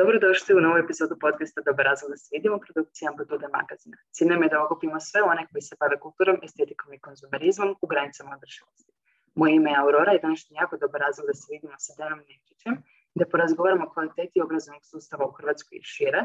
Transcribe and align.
Dobrodošli 0.00 0.54
u 0.54 0.60
novu 0.60 0.76
epizodu 0.84 1.14
podcasta 1.24 1.60
Dobar 1.66 1.84
razlog 1.90 2.10
da 2.10 2.16
se 2.16 2.28
vidimo 2.36 2.56
produkcija 2.64 3.10
Amplitude 3.10 3.48
magazina. 3.58 3.96
Cilj 4.16 4.32
je 4.42 4.48
da 4.52 4.64
okupimo 4.64 5.00
sve 5.00 5.20
one 5.32 5.42
koji 5.50 5.62
se 5.68 5.74
bave 5.80 5.96
kulturom, 6.04 6.36
estetikom 6.46 6.92
i 6.92 7.02
konzumerizmom 7.06 7.70
u 7.82 7.86
granicama 7.92 8.36
održivosti. 8.38 8.92
Moje 9.34 9.54
ime 9.54 9.70
je 9.70 9.80
Aurora 9.82 10.12
i 10.14 10.22
danas 10.24 10.40
je 10.50 10.54
jako 10.62 10.74
dobar 10.82 11.00
razlog 11.06 11.26
da 11.30 11.34
se 11.34 11.46
vidimo 11.54 11.76
sa 11.84 11.92
Danom 11.98 12.20
Nevčićem 12.28 12.74
da 13.18 13.30
porazgovaramo 13.32 13.84
o 13.86 13.92
kvaliteti 13.94 14.44
obrazovnog 14.46 14.84
sustava 14.92 15.24
u 15.26 15.32
Hrvatskoj 15.38 15.76
i 15.78 15.88
šire, 15.92 16.22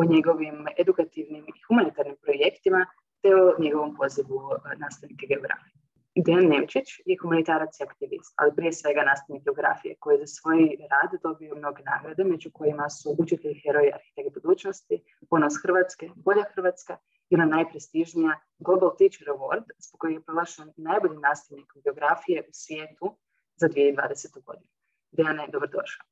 o 0.00 0.02
njegovim 0.12 0.56
edukativnim 0.82 1.44
i 1.56 1.62
humanitarnim 1.66 2.16
projektima 2.24 2.80
te 3.22 3.28
o 3.42 3.56
njegovom 3.64 3.96
pozivu 4.00 4.36
eh, 4.52 4.76
nastavnike 4.84 5.26
geografije. 5.32 5.85
Dejan 6.24 6.48
Nemčić 6.48 6.88
je 7.06 7.16
humanitarac 7.22 7.80
i 7.80 7.82
aktivist, 7.82 8.34
ali 8.36 8.56
prije 8.56 8.72
svega 8.72 9.02
nastavnik 9.02 9.44
geografije 9.44 9.94
koji 10.00 10.14
je 10.14 10.26
za 10.26 10.26
svoj 10.26 10.60
rad 10.92 11.10
dobio 11.22 11.54
mnoge 11.54 11.82
nagrade, 11.82 12.24
među 12.24 12.50
kojima 12.52 12.90
su 12.90 13.16
učitelj 13.18 13.54
heroji 13.64 13.92
arhitekt 13.92 14.34
budućnosti, 14.34 14.96
ponos 15.30 15.54
Hrvatske, 15.62 16.10
bolja 16.14 16.44
Hrvatska 16.54 16.96
i 17.30 17.34
ona 17.34 17.44
najprestižnija 17.44 18.40
Global 18.58 18.96
Teacher 18.98 19.28
Award, 19.34 19.66
zbog 19.78 19.98
koji 20.00 20.12
je 20.14 20.20
proglašen 20.20 20.72
najboljim 20.76 21.20
nastavnikom 21.20 21.82
geografije 21.84 22.40
u 22.48 22.52
svijetu 22.52 23.16
za 23.56 23.68
2020. 23.68 24.44
godinu. 24.46 24.70
Dejane, 25.10 25.48
dobrodošao. 25.52 26.06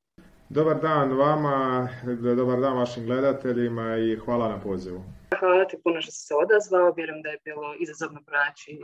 Dobar 0.49 0.81
dan 0.81 1.13
vama, 1.13 1.89
dobar 2.37 2.61
dan 2.61 2.77
vašim 2.79 3.07
gledateljima 3.07 3.97
i 3.97 4.17
hvala 4.17 4.49
na 4.49 4.61
pozivu. 4.61 5.01
Hvala 5.41 5.65
ti 5.65 5.77
puno 5.85 6.01
što 6.01 6.13
si 6.13 6.27
se 6.27 6.35
odazvao, 6.35 6.93
vjerujem 6.97 7.23
da 7.23 7.29
je 7.29 7.39
bilo 7.45 7.75
izazovno 7.79 8.21
pronaći 8.27 8.81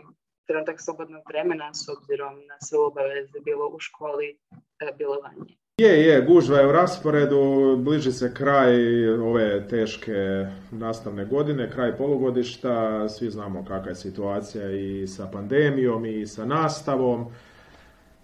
trenutak 0.51 0.81
slobodnog 0.81 1.23
vremena 1.29 1.75
s 1.75 1.89
obzirom 1.89 2.35
na 2.35 2.57
sve 2.67 2.79
obaveze 2.79 3.39
bilo 3.45 3.67
u 3.69 3.79
školi, 3.79 4.39
e, 4.81 4.93
bilo 4.99 5.17
vanje. 5.23 5.55
Je, 5.79 6.07
je, 6.07 6.21
gužva 6.21 6.59
je 6.59 6.67
u 6.67 6.73
rasporedu, 6.73 7.77
bliži 7.77 8.13
se 8.13 8.35
kraj 8.35 9.09
ove 9.09 9.69
teške 9.69 10.47
nastavne 10.71 11.25
godine, 11.25 11.71
kraj 11.71 11.97
polugodišta, 11.97 13.09
svi 13.09 13.31
znamo 13.31 13.65
kakva 13.65 13.91
je 13.91 13.95
situacija 13.95 14.71
i 14.71 15.07
sa 15.07 15.29
pandemijom 15.33 16.07
i 16.07 16.27
sa 16.27 16.45
nastavom. 16.45 17.27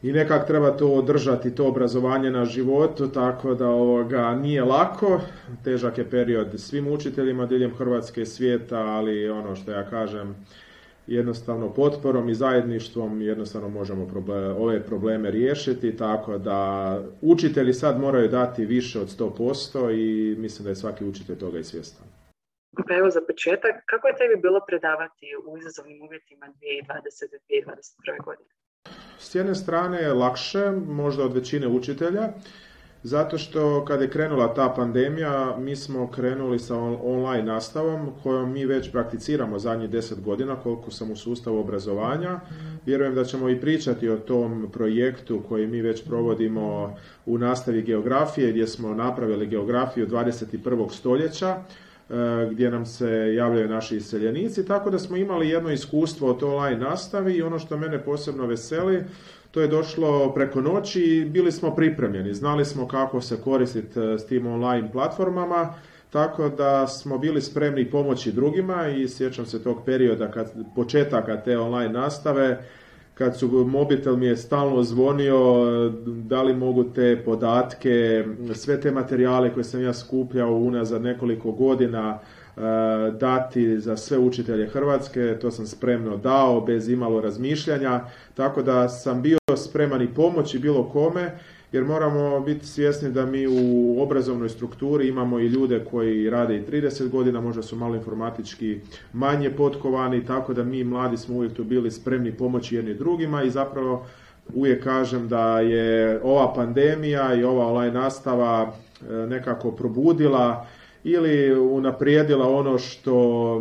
I 0.03 0.13
nekak 0.13 0.47
treba 0.47 0.71
to 0.71 0.89
održati, 0.89 1.55
to 1.55 1.69
obrazovanje 1.69 2.31
na 2.31 2.45
životu, 2.45 3.09
tako 3.09 3.55
da 3.55 3.69
ovoga 3.69 4.35
nije 4.35 4.65
lako, 4.65 5.21
težak 5.65 5.99
je 5.99 6.11
period 6.11 6.61
svim 6.61 6.89
učiteljima 6.89 7.47
diljem 7.47 7.75
Hrvatske 7.75 8.27
svijeta, 8.27 8.79
ali 8.79 9.31
ono 9.31 9.57
što 9.57 9.71
ja 9.71 9.91
kažem, 9.91 10.37
jednostavno 11.07 11.75
potporom 11.75 12.29
i 12.29 12.35
zajedništvom 12.35 13.23
jednostavno 13.23 13.69
možemo 13.69 14.09
ove 14.59 14.83
probleme 14.83 15.31
riješiti, 15.31 15.97
tako 15.97 16.39
da 16.39 17.01
učitelji 17.21 17.73
sad 17.73 18.01
moraju 18.01 18.29
dati 18.29 18.65
više 18.65 19.01
od 19.01 19.09
100% 19.09 19.91
i 19.93 20.37
mislim 20.39 20.65
da 20.65 20.71
je 20.71 20.77
svaki 20.77 21.05
učitelj 21.05 21.39
toga 21.39 21.59
i 21.59 21.65
svjestan. 21.65 22.07
Pa 22.89 22.95
evo 22.95 23.11
za 23.11 23.21
početak, 23.21 23.75
kako 23.87 24.09
je 24.09 24.17
tebi 24.17 24.37
bilo 24.43 24.61
predavati 24.69 25.27
u 25.47 25.59
izazovnim 25.59 26.03
uvjetima 26.03 26.47
2020. 26.47 26.53
2021. 27.51 28.25
godine? 28.25 28.51
S 29.19 29.35
jedne 29.35 29.55
strane 29.55 30.03
je 30.03 30.13
lakše, 30.13 30.71
možda 30.87 31.25
od 31.25 31.35
većine 31.35 31.67
učitelja, 31.69 32.29
zato 33.03 33.39
što 33.39 33.85
kad 33.85 34.01
je 34.01 34.11
krenula 34.11 34.55
ta 34.55 34.73
pandemija, 34.77 35.57
mi 35.59 35.77
smo 35.77 36.11
krenuli 36.11 36.59
sa 36.59 36.77
online 37.03 37.43
nastavom 37.43 38.11
kojom 38.23 38.53
mi 38.53 38.65
već 38.65 38.93
prakticiramo 38.93 39.59
zadnjih 39.59 39.91
deset 39.91 40.21
godina 40.21 40.57
koliko 40.57 40.91
sam 40.91 41.11
u 41.11 41.17
sustavu 41.17 41.59
obrazovanja. 41.59 42.41
Vjerujem 42.87 43.15
da 43.15 43.25
ćemo 43.25 43.49
i 43.49 43.61
pričati 43.61 44.09
o 44.09 44.17
tom 44.17 44.69
projektu 44.73 45.43
koji 45.49 45.67
mi 45.67 45.83
već 45.83 46.05
provodimo 46.05 46.97
u 47.27 47.39
nastavi 47.39 47.83
geografije 47.83 48.51
gdje 48.51 48.67
smo 48.67 48.95
napravili 48.95 49.47
geografiju 49.47 50.07
21. 50.07 50.91
stoljeća 50.91 51.49
e, 51.49 52.15
gdje 52.51 52.71
nam 52.71 52.87
se 52.87 53.35
javljaju 53.35 53.69
naši 53.69 53.97
iseljenici, 53.97 54.67
tako 54.67 54.91
da 54.91 54.99
smo 54.99 55.17
imali 55.17 55.49
jedno 55.49 55.71
iskustvo 55.71 56.31
od 56.31 56.43
online 56.43 56.81
nastavi 56.81 57.35
i 57.35 57.43
ono 57.43 57.59
što 57.59 57.77
mene 57.77 58.05
posebno 58.05 58.47
veseli 58.47 59.05
to 59.57 59.63
je 59.63 59.69
došlo 59.69 60.33
preko 60.35 60.61
noći 60.61 61.03
i 61.03 61.25
bili 61.25 61.53
smo 61.53 61.75
pripremljeni. 61.75 62.35
Znali 62.35 62.65
smo 62.65 62.89
kako 62.89 63.21
se 63.21 63.37
koristiti 63.45 64.01
e, 64.01 64.19
s 64.19 64.27
tim 64.27 64.47
online 64.47 64.93
platformama, 64.93 65.75
tako 66.11 66.49
da 66.49 66.87
smo 66.87 67.19
bili 67.19 67.41
spremni 67.41 67.91
pomoći 67.91 68.33
drugima 68.33 68.89
i 68.89 69.09
sjećam 69.09 69.47
se 69.47 69.63
tog 69.63 69.77
perioda, 69.85 70.31
kad, 70.31 70.53
početaka 70.75 71.41
te 71.43 71.59
online 71.59 71.93
nastave, 71.93 72.65
kad 73.15 73.39
su 73.39 73.49
mobitel 73.49 74.17
mi 74.17 74.27
je 74.27 74.37
stalno 74.37 74.83
zvonio, 74.83 75.65
da 76.07 76.43
li 76.43 76.55
mogu 76.55 76.85
te 76.85 77.23
podatke, 77.25 78.25
sve 78.55 78.81
te 78.81 78.91
materijale 78.91 79.55
koje 79.55 79.65
sam 79.65 79.83
ja 79.83 79.95
skupljao 79.95 80.55
unazad 80.55 81.03
nekoliko 81.03 81.53
godina, 81.53 82.19
e, 82.19 82.36
dati 83.13 83.81
za 83.81 83.97
sve 83.97 84.19
učitelje 84.19 84.67
Hrvatske, 84.67 85.39
to 85.41 85.51
sam 85.51 85.67
spremno 85.67 86.17
dao 86.17 86.61
bez 86.61 86.89
imalo 86.89 87.21
razmišljanja, 87.21 88.01
tako 88.35 88.63
da 88.63 88.89
sam 88.89 89.23
bio 89.23 89.39
spreman 89.57 90.03
i 90.03 90.15
pomoći 90.15 90.59
bilo 90.59 90.89
kome, 90.89 91.39
jer 91.73 91.85
moramo 91.85 92.41
biti 92.41 92.67
svjesni 92.67 93.11
da 93.13 93.27
mi 93.27 93.47
u 93.47 93.97
obrazovnoj 94.03 94.49
strukturi 94.49 95.09
imamo 95.09 95.39
i 95.39 95.47
ljude 95.47 95.85
koji 95.91 96.31
rade 96.31 96.57
i 96.57 96.63
30 96.63 97.09
godina, 97.09 97.41
možda 97.41 97.63
su 97.63 97.77
malo 97.77 97.95
informatički 97.95 98.81
manje 99.13 99.51
potkovani, 99.51 100.27
tako 100.27 100.55
da 100.55 100.65
mi 100.65 100.85
mladi 100.85 101.17
smo 101.17 101.35
uvijek 101.37 101.55
tu 101.55 101.65
bili 101.65 101.91
spremni 101.91 102.33
pomoći 102.33 102.77
jedni 102.77 102.95
drugima 102.95 103.43
i 103.43 103.51
zapravo 103.51 104.07
uvijek 104.55 104.85
kažem 104.85 105.29
da 105.29 105.61
je 105.61 106.21
ova 106.23 106.55
pandemija 106.55 107.35
i 107.35 107.45
ova 107.45 107.67
online 107.67 108.01
nastava 108.01 108.73
e, 109.01 109.13
nekako 109.13 109.71
probudila 109.71 110.67
ili 111.09 111.59
unaprijedila 111.59 112.49
ono 112.49 112.79
što 112.79 113.15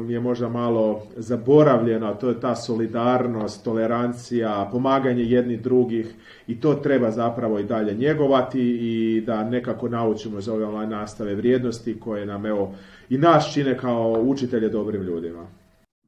je 0.10 0.20
možda 0.20 0.50
malo 0.50 1.08
zaboravljeno, 1.16 2.14
to 2.14 2.30
je 2.30 2.40
ta 2.40 2.56
solidarnost, 2.56 3.64
tolerancija, 3.64 4.70
pomaganje 4.72 5.24
jednih 5.24 5.62
drugih 5.62 6.16
i 6.48 6.62
to 6.62 6.74
treba 6.74 7.12
zapravo 7.12 7.60
i 7.60 7.64
dalje 7.64 7.94
njegovati 7.94 8.62
i 8.62 9.22
da 9.22 9.44
nekako 9.44 9.90
naučimo 9.90 10.40
iz 10.40 10.50
ove 10.50 10.66
online 10.66 10.96
nastave 10.96 11.36
vrijednosti 11.36 12.00
koje 12.00 12.26
nam 12.26 12.46
evo 12.46 12.76
i 13.10 13.18
nas 13.18 13.54
čine 13.54 13.78
kao 13.78 14.12
učitelje 14.22 14.70
dobrim 14.70 15.02
ljudima. 15.02 15.48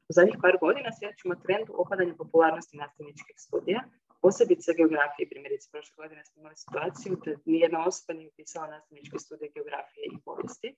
U 0.08 0.12
zadnjih 0.12 0.36
par 0.42 0.56
godina 0.60 0.90
svjećemo 0.98 1.34
trendu 1.34 1.72
opadanja 1.76 2.14
popularnosti 2.14 2.76
nastavničkih 2.76 3.36
studija, 3.36 3.80
posebice 4.22 4.70
geografije. 4.76 5.28
Primjerice, 5.28 5.68
prošle 5.72 5.94
godine 5.96 6.24
smo 6.24 6.40
imali 6.40 6.56
situaciju 6.56 7.12
da 7.24 7.30
nijedna 7.44 7.86
osoba 7.86 8.12
nije 8.18 8.28
upisala 8.28 8.66
nastavničke 8.76 9.18
studije 9.18 9.50
geografije 9.54 10.04
i 10.12 10.18
povijesti. 10.24 10.68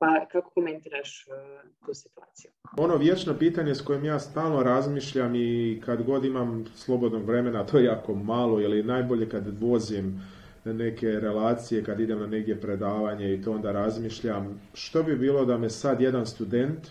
Pa 0.00 0.26
kako 0.32 0.50
komentiraš 0.50 1.26
uh, 1.26 1.86
tu 1.86 1.94
situaciju? 1.94 2.50
Ono 2.76 2.96
vječno 2.96 3.38
pitanje 3.38 3.74
s 3.74 3.82
kojim 3.82 4.04
ja 4.04 4.18
stalno 4.18 4.62
razmišljam 4.62 5.34
i 5.34 5.80
kad 5.84 6.02
god 6.02 6.24
imam 6.24 6.64
slobodnog 6.74 7.24
vremena, 7.24 7.66
to 7.66 7.78
je 7.78 7.84
jako 7.84 8.14
malo, 8.14 8.60
ili 8.60 8.82
najbolje 8.82 9.28
kad 9.28 9.60
vozim 9.60 10.22
neke 10.64 11.06
relacije, 11.06 11.84
kad 11.84 12.00
idem 12.00 12.18
na 12.20 12.26
negdje 12.26 12.60
predavanje 12.60 13.34
i 13.34 13.42
to 13.42 13.52
onda 13.52 13.72
razmišljam, 13.72 14.60
što 14.74 15.02
bi 15.02 15.16
bilo 15.16 15.44
da 15.44 15.58
me 15.58 15.70
sad 15.70 16.00
jedan 16.00 16.26
student 16.26 16.88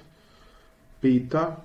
pita 1.01 1.57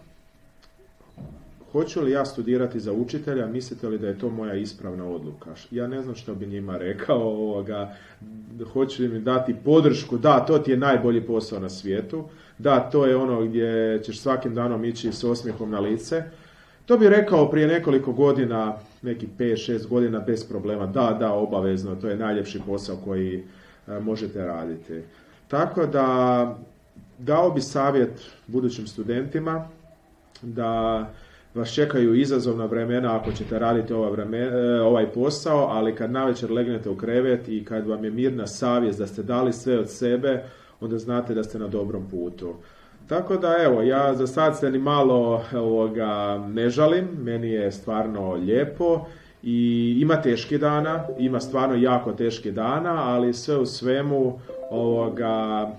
hoću 1.75 2.03
li 2.03 2.11
ja 2.11 2.25
studirati 2.25 2.81
za 2.81 2.93
učitelja, 2.93 3.47
mislite 3.47 3.89
li 3.89 3.99
da 3.99 4.09
je 4.09 4.19
to 4.19 4.31
moja 4.31 4.55
ispravna 4.55 5.09
odluka? 5.09 5.51
Ja 5.71 5.87
ne 5.87 6.03
znam 6.03 6.15
što 6.15 6.35
bi 6.35 6.47
njima 6.47 6.77
rekao, 6.77 7.23
ovoga, 7.23 7.97
hoću 8.73 9.03
li 9.03 9.09
mi 9.09 9.21
dati 9.21 9.55
podršku, 9.65 10.19
da, 10.19 10.41
to 10.41 10.59
ti 10.59 10.71
je 10.71 10.77
najbolji 10.77 11.27
posao 11.27 11.61
na 11.61 11.69
svijetu, 11.69 12.25
da, 12.59 12.81
to 12.81 13.07
je 13.07 13.17
ono 13.17 13.45
gdje 13.45 14.01
ćeš 14.03 14.21
svakim 14.21 14.55
danom 14.55 14.85
ići 14.85 15.13
s 15.13 15.25
osmijehom 15.25 15.71
na 15.71 15.81
lice. 15.81 16.23
To 16.87 16.99
bi 16.99 17.09
rekao 17.09 17.51
prije 17.51 17.67
nekoliko 17.67 18.13
godina, 18.13 18.77
neki 19.03 19.27
5-6 19.39 19.89
godina 19.89 20.21
bez 20.21 20.49
problema, 20.49 20.87
da, 20.87 21.17
da, 21.21 21.33
obavezno, 21.33 21.95
to 21.95 22.09
je 22.09 22.17
najljepši 22.17 22.61
posao 22.67 22.97
koji 23.05 23.45
e, 23.89 24.01
možete 24.01 24.45
raditi. 24.47 25.03
Tako 25.49 25.87
da 25.87 26.59
dao 27.19 27.51
bi 27.51 27.61
savjet 27.61 28.31
budućim 28.47 28.87
studentima 28.87 29.69
da 30.43 31.11
vas 31.55 31.75
čekaju 31.75 32.15
izazovna 32.15 32.65
vremena 32.67 33.17
ako 33.17 33.33
ćete 33.33 33.59
raditi 33.59 33.93
ova 33.93 34.17
e, 34.33 34.81
ovaj 34.81 35.07
posao, 35.07 35.67
ali 35.71 35.95
kad 35.95 36.11
navečer 36.11 36.51
legnete 36.51 36.91
u 36.91 36.97
krevet 36.97 37.49
i 37.49 37.65
kad 37.65 37.87
vam 37.87 38.05
je 38.05 38.11
mirna 38.11 38.47
savjest 38.47 38.99
da 38.99 39.07
ste 39.07 39.23
dali 39.23 39.53
sve 39.53 39.79
od 39.79 39.91
sebe, 39.91 40.43
onda 40.81 40.99
znate 40.99 41.35
da 41.35 41.45
ste 41.45 41.59
na 41.59 41.69
dobrom 41.69 42.07
putu. 42.11 42.55
Tako 43.09 43.37
da 43.37 43.57
evo, 43.65 43.83
ja 43.83 44.15
za 44.15 44.27
sad 44.27 44.59
se 44.59 44.71
ni 44.71 44.79
malo 44.79 45.45
ovoga 45.55 46.39
ne 46.55 46.71
žalim, 46.71 47.09
meni 47.19 47.51
je 47.51 47.73
stvarno 47.73 48.33
lijepo 48.33 49.07
i 49.43 49.99
ima 50.01 50.23
teški 50.23 50.59
dana, 50.59 51.05
ima 51.19 51.41
stvarno 51.41 51.75
jako 51.75 52.13
teški 52.13 52.53
dana, 52.53 53.13
ali 53.13 53.35
sve 53.35 53.57
u 53.57 53.67
svemu 53.67 54.39
ovoga, 54.71 55.71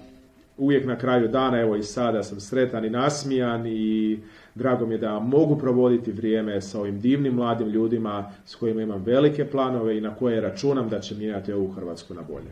uvijek 0.57 0.86
na 0.86 0.98
kraju 0.98 1.28
dana, 1.28 1.60
evo 1.60 1.75
i 1.75 1.83
sada 1.83 2.24
sam 2.24 2.39
sretan 2.39 2.86
i 2.86 2.89
nasmijan 2.89 3.68
i 3.68 4.19
Drago 4.56 4.86
mi 4.86 4.94
je 4.94 4.98
da 4.98 5.19
mogu 5.19 5.57
provoditi 5.57 6.12
vrijeme 6.12 6.62
sa 6.62 6.80
ovim 6.80 7.02
divnim 7.02 7.34
mladim 7.34 7.68
ljudima 7.68 8.31
s 8.46 8.56
kojima 8.56 8.81
imam 8.81 9.04
velike 9.04 9.46
planove 9.46 9.98
i 9.98 10.02
na 10.02 10.16
koje 10.16 10.42
računam 10.42 10.90
da 10.90 11.00
će 11.00 11.16
mijenjati 11.16 11.54
ovu 11.54 11.72
Hrvatsku 11.72 12.13
na 12.13 12.22
bolje. 12.22 12.52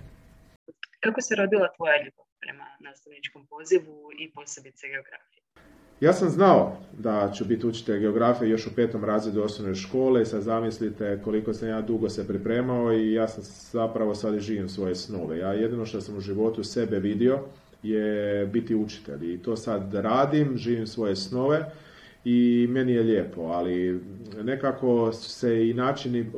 Kako 0.99 1.21
se 1.21 1.35
rodila 1.35 1.67
tvoja 1.75 1.97
ljubav 2.05 2.25
prema 2.39 2.65
nastavničkom 2.79 3.45
pozivu 3.45 4.09
i 4.19 4.31
posebice 4.31 4.87
geografije? 4.87 5.43
Ja 6.01 6.13
sam 6.13 6.29
znao 6.29 6.77
da 6.97 7.31
ću 7.35 7.45
biti 7.45 7.67
učitelj 7.67 7.99
geografije 7.99 8.49
još 8.49 8.67
u 8.67 8.75
petom 8.75 9.05
razredu 9.05 9.43
osnovne 9.43 9.75
škole 9.75 10.21
i 10.21 10.25
sad 10.25 10.41
zamislite 10.41 11.21
koliko 11.23 11.53
sam 11.53 11.67
ja 11.67 11.81
dugo 11.81 12.09
se 12.09 12.27
pripremao 12.27 12.93
i 12.93 13.13
ja 13.13 13.27
sam 13.27 13.43
zapravo 13.71 14.15
sad 14.15 14.35
i 14.35 14.39
živim 14.39 14.69
svoje 14.69 14.95
snove. 14.95 15.37
Ja 15.37 15.53
jedino 15.53 15.85
što 15.85 16.01
sam 16.01 16.17
u 16.17 16.19
životu 16.19 16.63
sebe 16.63 16.99
vidio 16.99 17.39
je 17.83 18.45
biti 18.45 18.75
učitelj 18.75 19.33
i 19.33 19.41
to 19.41 19.55
sad 19.55 19.93
radim, 19.93 20.57
živim 20.57 20.87
svoje 20.87 21.15
snove 21.15 21.71
i 22.25 22.67
meni 22.69 22.93
je 22.93 23.03
lijepo, 23.03 23.41
ali 23.41 24.01
nekako 24.43 25.11
se 25.11 25.69
i 25.69 25.73
načini 25.73 26.31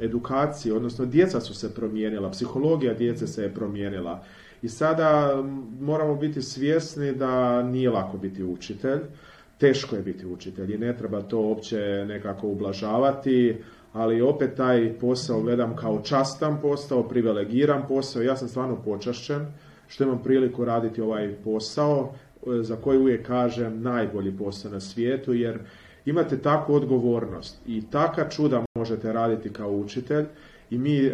edukacije, 0.00 0.74
odnosno 0.74 1.06
djeca 1.06 1.40
su 1.40 1.54
se 1.54 1.74
promijenila, 1.74 2.30
psihologija 2.30 2.94
djece 2.94 3.26
se 3.26 3.42
je 3.42 3.54
promijenila. 3.54 4.24
I 4.62 4.68
sada 4.68 5.42
moramo 5.80 6.14
biti 6.14 6.42
svjesni 6.42 7.12
da 7.12 7.62
nije 7.62 7.90
lako 7.90 8.18
biti 8.18 8.44
učitelj, 8.44 9.00
teško 9.58 9.96
je 9.96 10.02
biti 10.02 10.26
učitelj 10.26 10.74
i 10.74 10.78
ne 10.78 10.96
treba 10.96 11.22
to 11.22 11.40
uopće 11.40 12.04
nekako 12.08 12.48
ublažavati, 12.48 13.56
ali 13.92 14.20
opet 14.20 14.54
taj 14.56 14.98
posao 14.98 15.42
gledam 15.42 15.76
kao 15.76 16.00
častan 16.02 16.60
posao, 16.62 17.08
privilegiran 17.08 17.86
posao, 17.88 18.22
ja 18.22 18.36
sam 18.36 18.48
stvarno 18.48 18.76
počašćen 18.84 19.46
što 19.88 20.04
imam 20.04 20.22
priliku 20.22 20.64
raditi 20.64 21.00
ovaj 21.00 21.34
posao, 21.44 22.12
e, 22.12 22.27
za 22.62 22.76
koji 22.76 22.98
uvijek 22.98 23.26
kažem 23.26 23.82
najbolji 23.82 24.36
posao 24.36 24.70
na 24.70 24.80
svijetu, 24.80 25.34
jer 25.34 25.58
imate 26.06 26.38
takvu 26.38 26.74
odgovornost 26.74 27.56
i 27.66 27.82
taka 27.90 28.28
čuda 28.28 28.64
možete 28.74 29.12
raditi 29.12 29.52
kao 29.52 29.70
učitelj 29.70 30.24
i 30.70 30.78
mi 30.78 30.98
e, 30.98 31.10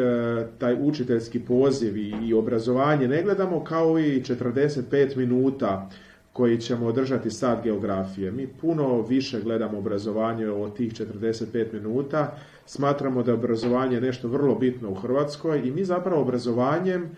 taj 0.58 0.76
učiteljski 0.80 1.40
poziv 1.40 1.96
i, 1.96 2.34
obrazovanje 2.34 3.08
ne 3.08 3.22
gledamo 3.22 3.64
kao 3.64 3.98
i 3.98 4.22
45 4.22 5.16
minuta 5.16 5.90
koji 6.32 6.58
ćemo 6.58 6.86
održati 6.86 7.30
sad 7.30 7.62
geografije. 7.64 8.30
Mi 8.32 8.46
puno 8.46 9.02
više 9.02 9.40
gledamo 9.40 9.78
obrazovanje 9.78 10.48
od 10.48 10.76
tih 10.76 10.92
45 10.92 11.72
minuta. 11.72 12.36
Smatramo 12.66 13.22
da 13.22 13.30
je 13.30 13.38
obrazovanje 13.38 14.00
nešto 14.00 14.28
vrlo 14.28 14.54
bitno 14.54 14.90
u 14.90 14.94
Hrvatskoj 14.94 15.62
i 15.64 15.70
mi 15.70 15.84
zapravo 15.84 16.22
obrazovanjem 16.22 17.02
e, 17.02 17.08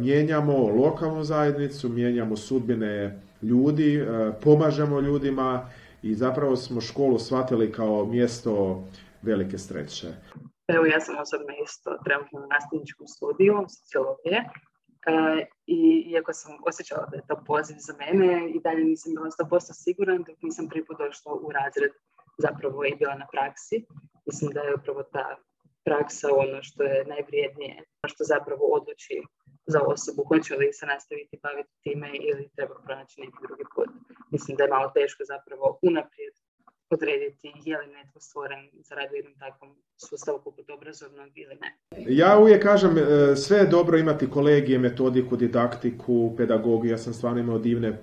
mijenjamo 0.00 0.68
lokalnu 0.68 1.24
zajednicu, 1.24 1.88
mijenjamo 1.88 2.36
sudbine 2.36 3.20
ljudi, 3.42 3.96
e, 3.96 4.32
pomažemo 4.42 5.00
ljudima 5.00 5.70
i 6.02 6.14
zapravo 6.14 6.56
smo 6.56 6.80
školu 6.80 7.18
shvatili 7.18 7.72
kao 7.72 8.06
mjesto 8.06 8.84
velike 9.22 9.58
sreće. 9.58 10.08
Evo 10.68 10.84
ja 10.86 11.00
sam 11.00 11.14
osobno 11.18 11.52
isto 11.64 11.98
trenutno 12.04 12.40
na 12.40 12.46
nastavničkom 12.46 13.06
studiju 13.06 13.54
sociologije 13.68 14.38
e, 14.38 15.46
i 15.66 16.04
iako 16.12 16.32
sam 16.32 16.52
osjećala 16.66 17.06
da 17.10 17.16
je 17.16 17.26
to 17.28 17.42
poziv 17.46 17.76
za 17.78 17.94
mene 18.02 18.50
i 18.50 18.60
dalje 18.60 18.84
nisam 18.84 19.14
bila 19.14 19.26
100% 19.26 19.58
siguran 19.84 20.18
dok 20.18 20.42
nisam 20.42 20.68
prvi 20.68 20.84
došla 20.98 21.32
u 21.32 21.52
razred 21.52 21.92
zapravo 22.38 22.84
i 22.84 22.96
bila 22.98 23.14
na 23.14 23.26
praksi. 23.32 23.86
Mislim 24.26 24.50
da 24.50 24.60
je 24.60 24.74
upravo 24.74 25.02
ta 25.02 25.36
praksa 25.84 26.28
ono 26.44 26.62
što 26.62 26.82
je 26.82 27.04
najvrijednije, 27.04 27.74
što 28.12 28.24
zapravo 28.24 28.64
odluči 28.78 29.16
za 29.66 29.80
osobu 29.94 30.24
hoće 30.30 30.56
li 30.56 30.72
se 30.72 30.86
nastaviti 30.86 31.40
baviti 31.42 31.74
time 31.82 32.10
ili 32.30 32.50
treba 32.56 32.74
pronaći 32.84 33.20
neki 33.20 33.38
drugi 33.46 33.64
put. 33.74 33.90
Mislim 34.30 34.56
da 34.56 34.62
je 34.64 34.74
malo 34.76 34.88
teško 34.94 35.22
zapravo 35.24 35.78
unaprijed 35.82 36.34
odrediti 36.90 37.52
je 37.64 37.78
li 37.78 37.86
netko 37.86 38.20
stvoren 38.20 38.70
za 38.74 38.94
rad 38.94 39.12
u 39.12 39.14
jednom 39.14 39.34
takvom 39.38 39.76
sustavu 40.08 40.40
poput 40.44 40.70
obrazovnog 40.70 41.28
ili 41.34 41.54
ne. 41.62 41.70
Ja 42.08 42.38
uvijek 42.38 42.62
kažem, 42.62 42.98
e, 42.98 43.36
sve 43.36 43.58
je 43.58 43.66
dobro 43.66 43.98
imati 43.98 44.30
kolegije, 44.30 44.78
metodiku, 44.78 45.36
didaktiku, 45.36 46.34
pedagogiju. 46.36 46.90
Ja 46.90 46.98
sam 46.98 47.14
stvarno 47.14 47.40
imao 47.40 47.58
divne 47.58 47.88
e, 47.88 47.96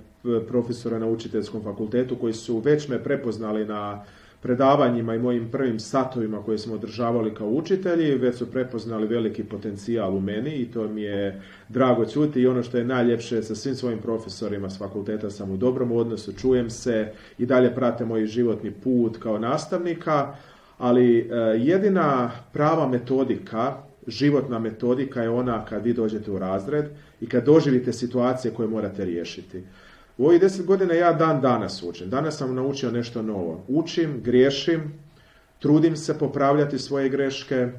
profesore 0.48 1.00
na 1.00 1.08
učiteljskom 1.08 1.64
fakultetu 1.64 2.18
koji 2.20 2.34
su 2.34 2.60
već 2.60 2.88
me 2.88 3.04
prepoznali 3.04 3.66
na 3.66 4.06
predavanjima 4.42 5.16
i 5.16 5.20
mojim 5.20 5.50
prvim 5.52 5.80
satovima 5.80 6.44
koje 6.44 6.58
smo 6.58 6.74
održavali 6.74 7.36
kao 7.36 7.48
učitelji, 7.48 8.16
već 8.16 8.36
su 8.38 8.52
prepoznali 8.52 9.08
veliki 9.08 9.44
potencijal 9.44 10.18
u 10.18 10.22
meni 10.22 10.56
i 10.56 10.72
to 10.72 10.88
mi 10.88 11.02
je 11.02 11.42
drago 11.70 12.06
čuti 12.06 12.42
i 12.42 12.48
ono 12.48 12.64
što 12.64 12.78
je 12.78 12.86
najljepše 12.86 13.44
sa 13.44 13.56
svim 13.56 13.76
svojim 13.76 14.00
profesorima 14.00 14.70
s 14.70 14.78
fakulteta 14.78 15.30
sam 15.30 15.52
u 15.52 15.58
dobrom 15.58 15.92
odnosu, 15.92 16.34
čujem 16.34 16.70
se 16.70 17.12
i 17.38 17.46
dalje 17.46 17.76
prate 17.76 18.06
moj 18.06 18.26
životni 18.26 18.72
put 18.72 19.18
kao 19.18 19.40
nastavnika, 19.40 20.36
ali 20.78 21.20
e, 21.20 21.34
jedina 21.58 22.32
prava 22.54 22.88
metodika, 22.88 23.78
životna 24.08 24.60
metodika 24.60 25.22
je 25.22 25.30
ona 25.30 25.66
kad 25.66 25.86
vi 25.86 25.94
dođete 25.94 26.32
u 26.32 26.40
razred 26.40 26.86
i 27.22 27.30
kad 27.30 27.46
doživite 27.46 27.94
situacije 27.94 28.54
koje 28.54 28.68
morate 28.68 29.06
riješiti. 29.06 29.64
U 30.22 30.26
ovih 30.26 30.42
deset 30.42 30.66
godina 30.66 30.94
ja 30.94 31.14
dan 31.14 31.42
danas 31.42 31.84
učim. 31.84 32.10
Danas 32.10 32.38
sam 32.38 32.56
naučio 32.56 32.92
nešto 32.92 33.22
novo. 33.22 33.64
Učim, 33.68 34.22
griješim, 34.24 34.94
trudim 35.60 35.96
se 35.96 36.20
popravljati 36.20 36.80
svoje 36.80 37.10
greške, 37.10 37.56
e, 37.56 37.72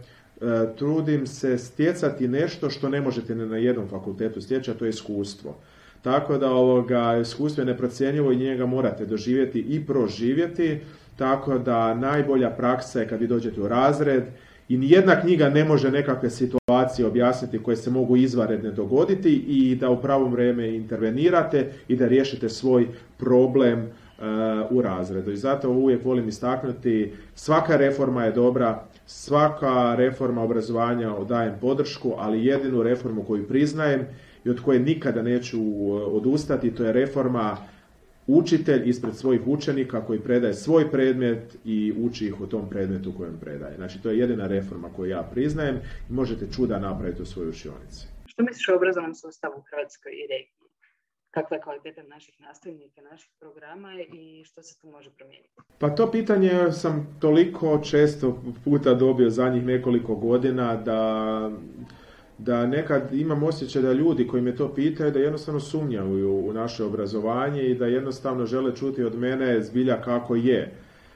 trudim 0.78 1.26
se 1.26 1.58
stjecati 1.58 2.28
nešto 2.28 2.70
što 2.70 2.88
ne 2.88 3.00
možete 3.00 3.34
na 3.34 3.56
jednom 3.56 3.88
fakultetu 3.88 4.40
stjeći, 4.40 4.70
a 4.70 4.74
to 4.74 4.84
je 4.84 4.88
iskustvo. 4.88 5.56
Tako 6.02 6.38
da 6.38 6.50
ovoga, 6.50 7.18
iskustvo 7.20 7.60
je 7.60 7.66
neprocjenjivo 7.66 8.32
i 8.32 8.36
njega 8.36 8.66
morate 8.66 9.06
doživjeti 9.06 9.60
i 9.60 9.86
proživjeti, 9.86 10.80
tako 11.16 11.58
da 11.58 11.94
najbolja 11.94 12.50
praksa 12.50 13.00
je 13.00 13.08
kad 13.08 13.20
vi 13.20 13.26
dođete 13.26 13.60
u 13.60 13.68
razred 13.68 14.24
i 14.68 14.78
nijedna 14.78 15.20
knjiga 15.20 15.48
ne 15.48 15.64
može 15.64 15.90
nekakve 15.90 16.30
situacije 16.30 16.61
objasniti 17.06 17.62
koje 17.62 17.76
se 17.76 17.90
mogu 17.90 18.16
izvanredne 18.16 18.70
dogoditi 18.70 19.44
i 19.48 19.76
da 19.76 19.90
u 19.90 20.02
pravo 20.02 20.28
vrijeme 20.28 20.74
intervenirate 20.74 21.72
i 21.88 21.96
da 21.96 22.08
riješite 22.08 22.48
svoj 22.48 22.86
problem 23.18 23.78
uh, 23.78 24.24
u 24.70 24.82
razredu. 24.82 25.30
I 25.30 25.36
zato 25.36 25.70
uvijek 25.70 26.04
volim 26.04 26.28
istaknuti, 26.28 27.12
svaka 27.34 27.76
reforma 27.76 28.24
je 28.24 28.32
dobra, 28.32 28.84
svaka 29.06 29.94
reforma 29.94 30.42
obrazovanja 30.42 31.14
dajem 31.28 31.54
podršku, 31.60 32.14
ali 32.18 32.46
jedinu 32.46 32.82
reformu 32.82 33.22
koju 33.22 33.48
priznajem 33.48 34.06
i 34.44 34.50
od 34.50 34.60
koje 34.60 34.78
nikada 34.80 35.22
neću 35.22 35.60
uh, 35.60 36.02
odustati, 36.14 36.74
to 36.74 36.84
je 36.84 36.92
reforma 36.92 37.56
učitelj 38.26 38.88
ispred 38.88 39.16
svojih 39.16 39.46
učenika 39.46 40.06
koji 40.06 40.20
predaje 40.20 40.54
svoj 40.54 40.90
predmet 40.90 41.56
i 41.64 41.94
uči 41.98 42.26
ih 42.26 42.40
o 42.40 42.46
tom 42.46 42.68
predmetu 42.68 43.12
kojem 43.16 43.38
predaje. 43.40 43.76
Znači, 43.76 44.02
to 44.02 44.10
je 44.10 44.18
jedina 44.18 44.46
reforma 44.46 44.88
koju 44.96 45.10
ja 45.10 45.22
priznajem 45.22 45.76
i 46.10 46.12
možete 46.12 46.46
čuda 46.56 46.78
napraviti 46.78 47.22
u 47.22 47.26
svojoj 47.26 47.48
učionici. 47.48 48.06
Što 48.26 48.42
misliš 48.42 48.68
o 48.68 48.76
obrazovnom 48.76 49.14
sustavu 49.14 49.54
u 49.58 49.62
Hrvatskoj 49.70 50.12
i 50.12 50.26
regiji? 50.26 50.62
Kakva 51.30 51.56
je 51.56 51.62
kvaliteta 51.62 52.02
naših 52.02 52.40
nastavnika, 52.40 53.00
naših 53.10 53.30
programa 53.40 53.88
i 54.12 54.44
što 54.44 54.62
se 54.62 54.80
tu 54.80 54.90
može 54.90 55.10
promijeniti? 55.10 55.54
Pa 55.78 55.90
to 55.90 56.10
pitanje 56.10 56.72
sam 56.72 57.16
toliko 57.20 57.80
često 57.90 58.42
puta 58.64 58.94
dobio 58.94 59.30
zadnjih 59.30 59.64
nekoliko 59.64 60.14
godina 60.14 60.76
da 60.76 61.50
da 62.38 62.66
nekad 62.66 63.14
imam 63.14 63.42
osjećaj 63.42 63.82
da 63.82 63.92
ljudi 63.92 64.26
koji 64.26 64.42
me 64.42 64.56
to 64.56 64.74
pitaju 64.74 65.10
da 65.10 65.18
jednostavno 65.18 65.60
sumnjaju 65.60 66.46
u 66.48 66.52
naše 66.52 66.84
obrazovanje 66.84 67.62
i 67.62 67.74
da 67.74 67.86
jednostavno 67.86 68.46
žele 68.46 68.76
čuti 68.76 69.04
od 69.04 69.18
mene 69.18 69.62
zbilja 69.62 70.02
kako 70.02 70.34
je. 70.34 70.72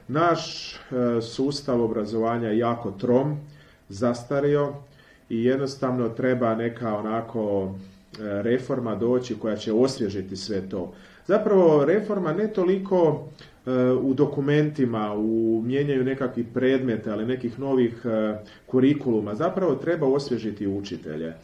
Naš 0.08 0.73
e, 0.75 0.76
sustav 1.23 1.82
obrazovanja 1.82 2.49
je 2.49 2.58
jako 2.58 2.90
trom, 2.90 3.37
zastario 3.88 4.73
i 5.28 5.44
jednostavno 5.44 6.08
treba 6.08 6.54
neka 6.54 6.96
onako 6.96 7.75
e, 7.75 8.42
reforma 8.42 8.94
doći 8.94 9.35
koja 9.38 9.56
će 9.56 9.73
osvježiti 9.73 10.37
sve 10.37 10.68
to. 10.68 10.92
Zapravo 11.26 11.85
reforma 11.85 12.33
ne 12.33 12.49
toliko 12.49 13.28
u 14.02 14.14
dokumentima, 14.14 15.14
u 15.14 15.62
mijenjaju 15.64 16.04
nekakvih 16.04 16.47
predmeta, 16.54 17.12
ali 17.12 17.26
nekih 17.26 17.59
novih 17.59 18.02
e, 18.04 18.35
kurikuluma. 18.66 19.35
Zapravo 19.35 19.75
treba 19.75 20.06
osvježiti 20.06 20.66
učitelje. 20.66 21.35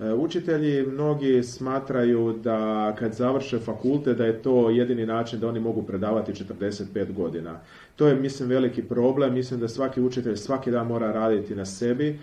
E, 0.00 0.12
učitelji 0.12 0.86
mnogi 0.86 1.42
smatraju 1.42 2.34
da 2.44 2.94
kad 2.98 3.14
završe 3.14 3.58
fakulte 3.58 4.14
da 4.14 4.26
je 4.26 4.42
to 4.42 4.70
jedini 4.70 5.06
način 5.06 5.40
da 5.40 5.48
oni 5.48 5.60
mogu 5.60 5.82
predavati 5.82 6.32
45 6.32 7.12
godina. 7.12 7.60
To 7.96 8.06
je 8.06 8.16
mislim 8.16 8.48
veliki 8.48 8.82
problem, 8.82 9.34
mislim 9.34 9.60
da 9.60 9.68
svaki 9.68 10.00
učitelj 10.00 10.36
svaki 10.36 10.70
dan 10.70 10.86
mora 10.86 11.12
raditi 11.12 11.54
na 11.54 11.64
sebi, 11.64 12.18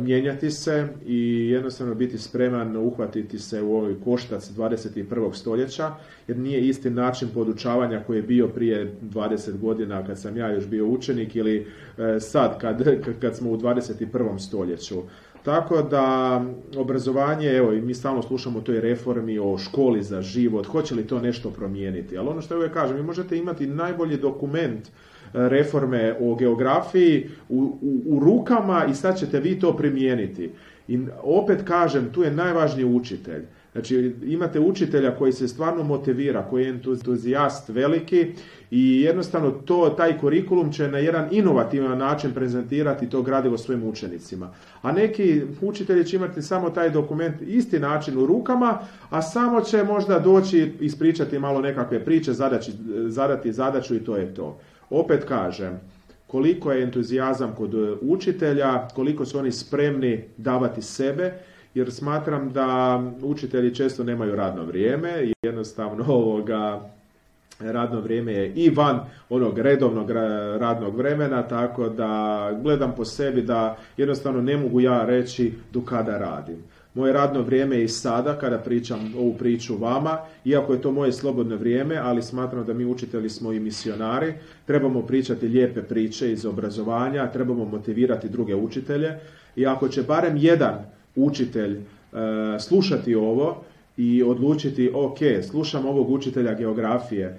mijenjati 0.00 0.50
se 0.50 0.88
i 1.06 1.50
jednostavno 1.50 1.94
biti 1.94 2.18
spreman 2.18 2.76
uhvatiti 2.76 3.38
se 3.38 3.62
u 3.62 3.76
ovoj 3.76 3.96
koštac 4.04 4.50
21. 4.50 5.34
stoljeća, 5.34 5.94
jer 6.28 6.36
nije 6.36 6.68
isti 6.68 6.90
način 6.90 7.28
podučavanja 7.34 8.02
koji 8.06 8.16
je 8.16 8.22
bio 8.22 8.48
prije 8.48 8.94
20 9.02 9.58
godina 9.58 10.06
kad 10.06 10.20
sam 10.20 10.36
ja 10.36 10.50
još 10.50 10.66
bio 10.66 10.86
učenik 10.86 11.36
ili 11.36 11.66
e, 11.98 12.20
sad 12.20 12.60
kad, 12.60 12.84
kad 13.20 13.36
smo 13.36 13.50
u 13.50 13.56
21. 13.56 14.38
stoljeću. 14.38 15.02
Tako 15.42 15.82
da 15.82 16.44
obrazovanje, 16.76 17.48
evo 17.48 17.72
i 17.72 17.80
mi 17.80 17.94
stalno 17.94 18.22
slušamo 18.22 18.58
o 18.58 18.62
toj 18.62 18.80
reformi, 18.80 19.38
o 19.38 19.58
školi 19.58 20.02
za 20.02 20.22
život, 20.22 20.66
hoće 20.66 20.94
li 20.94 21.06
to 21.06 21.20
nešto 21.20 21.50
promijeniti. 21.50 22.18
Ali 22.18 22.28
ono 22.28 22.40
što 22.40 22.54
ja 22.54 22.58
uvijek 22.58 22.72
kažem, 22.72 22.96
vi 22.96 23.02
možete 23.02 23.38
imati 23.38 23.66
najbolji 23.66 24.16
dokument 24.16 24.88
reforme 25.32 26.14
o 26.20 26.34
geografiji 26.34 27.30
u, 27.48 27.78
u, 28.06 28.20
rukama 28.20 28.86
i 28.90 28.94
sad 28.94 29.18
ćete 29.18 29.40
vi 29.40 29.60
to 29.60 29.76
primijeniti. 29.76 30.50
I 30.88 30.98
opet 31.22 31.62
kažem, 31.64 32.12
tu 32.12 32.22
je 32.22 32.30
najvažniji 32.30 32.84
učitelj. 32.84 33.42
Znači, 33.72 34.14
imate 34.22 34.60
učitelja 34.60 35.16
koji 35.16 35.32
se 35.32 35.48
stvarno 35.48 35.84
motivira, 35.84 36.46
koji 36.50 36.64
je 36.64 36.70
entuzijast 36.70 37.68
veliki 37.68 38.32
i 38.70 39.00
jednostavno 39.00 39.50
to, 39.50 39.88
taj 39.88 40.18
kurikulum 40.18 40.72
će 40.72 40.88
na 40.88 40.98
jedan 40.98 41.28
inovativan 41.30 41.98
način 41.98 42.34
prezentirati 42.34 43.10
to 43.10 43.22
gradivo 43.22 43.58
svojim 43.58 43.84
učenicima. 43.84 44.50
A 44.82 44.92
neki 44.92 45.42
učitelji 45.60 46.04
će 46.04 46.16
imati 46.16 46.42
samo 46.42 46.70
taj 46.70 46.90
dokument 46.90 47.42
isti 47.42 47.80
način 47.80 48.18
u 48.18 48.26
rukama, 48.26 48.78
a 49.10 49.22
samo 49.22 49.60
će 49.60 49.84
možda 49.84 50.18
doći 50.18 50.72
ispričati 50.80 51.38
malo 51.38 51.60
nekakve 51.60 52.04
priče, 52.04 52.32
zadaći, 52.32 52.72
zadati 53.06 53.52
zadaću 53.52 53.94
i 53.94 54.04
to 54.04 54.16
je 54.16 54.34
to. 54.34 54.60
Opet 54.90 55.24
kažem, 55.24 55.80
koliko 56.26 56.72
je 56.72 56.82
entuzijazam 56.82 57.54
kod 57.56 57.74
učitelja, 58.00 58.88
koliko 58.94 59.24
su 59.24 59.38
oni 59.38 59.52
spremni 59.52 60.24
davati 60.36 60.82
sebe, 60.82 61.32
jer 61.74 61.92
smatram 61.92 62.52
da 62.52 63.02
učitelji 63.22 63.74
često 63.74 64.04
nemaju 64.04 64.36
radno 64.36 64.64
vrijeme 64.64 65.32
jednostavno 65.42 66.04
ovoga 66.14 66.90
radno 67.60 68.00
vrijeme 68.00 68.32
je 68.32 68.52
i 68.54 68.70
van 68.70 69.00
onog 69.28 69.58
redovnog 69.58 70.10
radnog 70.60 70.96
vremena, 70.96 71.42
tako 71.42 71.88
da 71.88 72.50
gledam 72.62 72.94
po 72.96 73.04
sebi 73.04 73.42
da 73.42 73.76
jednostavno 73.96 74.42
ne 74.42 74.56
mogu 74.56 74.80
ja 74.80 75.04
reći 75.04 75.52
do 75.72 75.80
kada 75.80 76.18
radim. 76.18 76.56
Moje 76.98 77.12
radno 77.12 77.42
vrijeme 77.42 77.76
je 77.76 77.84
i 77.84 77.88
sada 77.88 78.38
kada 78.38 78.58
pričam 78.58 79.14
ovu 79.18 79.34
priču 79.38 79.76
vama, 79.76 80.18
iako 80.44 80.72
je 80.72 80.82
to 80.82 80.92
moje 80.92 81.12
slobodno 81.12 81.56
vrijeme, 81.56 81.96
ali 81.96 82.22
smatram 82.22 82.66
da 82.66 82.74
mi 82.74 82.84
učitelji 82.84 83.28
smo 83.28 83.52
i 83.52 83.60
misionari, 83.60 84.32
trebamo 84.66 85.02
pričati 85.02 85.48
lijepe 85.48 85.82
priče 85.82 86.32
iz 86.32 86.46
obrazovanja, 86.46 87.30
trebamo 87.32 87.64
motivirati 87.64 88.28
druge 88.28 88.54
učitelje 88.54 89.14
i 89.56 89.66
ako 89.66 89.88
će 89.88 90.02
barem 90.02 90.36
jedan 90.36 90.74
učitelj 91.16 91.76
e, 91.76 91.80
slušati 92.60 93.14
ovo 93.14 93.62
i 93.96 94.22
odlučiti, 94.22 94.90
ok, 94.94 95.18
slušam 95.50 95.86
ovog 95.86 96.10
učitelja 96.10 96.54
geografije, 96.54 97.38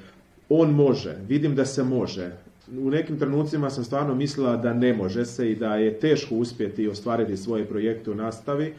on 0.50 0.72
može, 0.72 1.16
vidim 1.28 1.56
da 1.56 1.66
se 1.66 1.84
može. 1.84 2.32
U 2.78 2.90
nekim 2.90 3.20
trenucima 3.20 3.70
sam 3.70 3.84
stvarno 3.84 4.16
mislila 4.16 4.58
da 4.58 4.74
ne 4.74 4.94
može 4.94 5.26
se 5.26 5.52
i 5.52 5.56
da 5.56 5.76
je 5.76 6.00
teško 6.00 6.36
uspjeti 6.36 6.88
ostvariti 6.88 7.38
svoje 7.38 7.66
projekte 7.66 8.12
u 8.12 8.16
nastavi. 8.16 8.74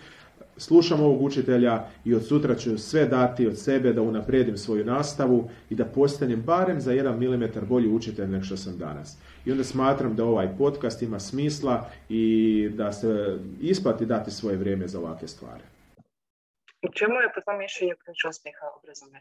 Slušam 0.60 1.00
ovog 1.00 1.22
učitelja 1.22 1.84
i 2.04 2.14
od 2.14 2.26
sutra 2.26 2.54
ću 2.54 2.78
sve 2.78 3.06
dati 3.06 3.46
od 3.46 3.58
sebe 3.58 3.92
da 3.92 4.02
unaprijedim 4.02 4.56
svoju 4.56 4.84
nastavu 4.84 5.50
i 5.70 5.74
da 5.74 5.84
postanem 5.84 6.42
barem 6.42 6.80
za 6.80 6.92
jedan 6.92 7.18
milimetar 7.18 7.64
bolji 7.64 7.88
učitelj 7.88 8.28
nego 8.28 8.44
što 8.44 8.56
sam 8.56 8.78
danas. 8.78 9.18
I 9.44 9.52
onda 9.52 9.64
smatram 9.64 10.16
da 10.16 10.24
ovaj 10.24 10.48
podcast 10.58 11.02
ima 11.02 11.20
smisla 11.20 11.90
i 12.08 12.68
da 12.74 12.92
se 12.92 13.38
isplati 13.60 14.06
dati 14.06 14.30
svoje 14.30 14.56
vrijeme 14.56 14.88
za 14.88 14.98
ovakve 14.98 15.28
stvari. 15.28 15.62
U 16.82 16.88
čemu 16.92 17.14
je 17.14 17.32
po 17.34 17.40
tom 17.40 17.58
mišljenju 17.58 17.94
ključ 18.04 18.24
uspjeha 18.24 18.66
obrazovne 18.78 19.20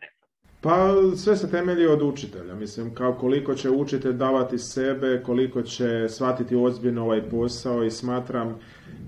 Pa 0.62 0.94
sve 1.16 1.36
se 1.36 1.50
temelji 1.50 1.88
od 1.88 2.02
učitelja. 2.02 2.56
Mislim, 2.56 2.94
kao 2.96 3.14
koliko 3.14 3.54
će 3.54 3.70
učitelj 3.70 4.14
davati 4.14 4.58
sebe, 4.58 5.22
koliko 5.26 5.62
će 5.62 6.10
shvatiti 6.10 6.56
ozbiljno 6.56 7.04
ovaj 7.04 7.22
posao 7.30 7.84
i 7.84 7.92
smatram 7.92 8.56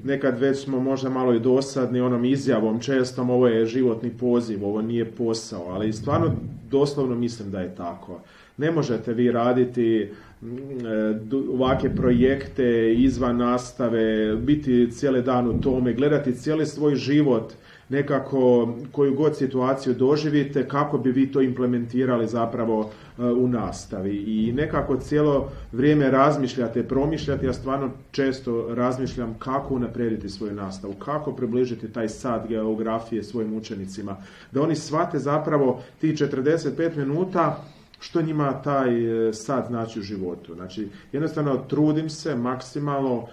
nekad 0.04 0.40
već 0.40 0.64
smo 0.64 0.80
možda 0.80 1.10
malo 1.10 1.34
i 1.34 1.40
dosadni 1.40 2.02
onom 2.02 2.26
izjavom 2.26 2.80
čestom 2.80 3.30
ovo 3.30 3.48
je 3.48 3.66
životni 3.66 4.10
poziv, 4.10 4.66
ovo 4.66 4.82
nije 4.82 5.12
posao, 5.12 5.66
ali 5.70 5.94
stvarno 5.94 6.32
doslovno 6.70 7.16
mislim 7.16 7.52
da 7.52 7.62
je 7.62 7.76
tako. 7.76 8.22
Ne 8.58 8.72
možete 8.72 9.14
vi 9.14 9.32
raditi 9.32 10.12
mm, 10.42 10.48
e, 10.86 11.20
ovakve 11.54 11.96
projekte 11.96 12.94
izvan 12.94 13.38
nastave, 13.38 14.36
biti 14.36 14.92
cijeli 14.92 15.22
dan 15.22 15.48
u 15.48 15.62
tome, 15.62 15.94
gledati 15.94 16.36
cijeli 16.36 16.66
svoj 16.66 16.96
život 16.96 17.54
nekako 17.92 18.74
koju 18.92 19.16
god 19.16 19.38
situaciju 19.38 19.94
doživite, 19.94 20.68
kako 20.68 20.98
bi 20.98 21.12
vi 21.12 21.32
to 21.32 21.42
implementirali 21.42 22.28
zapravo 22.28 22.90
e, 23.20 23.24
u 23.24 23.48
nastavi. 23.48 24.16
I 24.16 24.54
nekako 24.54 24.98
cijelo 24.98 25.50
vrijeme 25.72 26.12
razmišljate, 26.12 26.88
promišljate, 26.88 27.46
ja 27.46 27.54
stvarno 27.54 27.90
često 28.12 28.76
razmišljam 28.76 29.36
kako 29.40 29.74
unaprijediti 29.74 30.30
svoju 30.30 30.54
nastavu, 30.54 30.94
kako 30.94 31.32
približiti 31.32 31.94
taj 31.94 32.10
sad 32.10 32.48
geografije 32.48 33.24
svojim 33.24 33.54
učenicima, 33.54 34.18
da 34.52 34.62
oni 34.62 34.76
shvate 34.76 35.20
zapravo 35.20 35.82
ti 36.02 36.16
45 36.16 36.98
minuta 36.98 37.64
što 38.00 38.22
njima 38.22 38.62
taj 38.62 39.28
e, 39.30 39.34
sad 39.34 39.66
znači 39.68 40.00
u 40.00 40.04
životu. 40.04 40.56
Znači, 40.56 40.88
jednostavno 41.12 41.58
trudim 41.58 42.10
se 42.10 42.36
maksimalno 42.36 43.28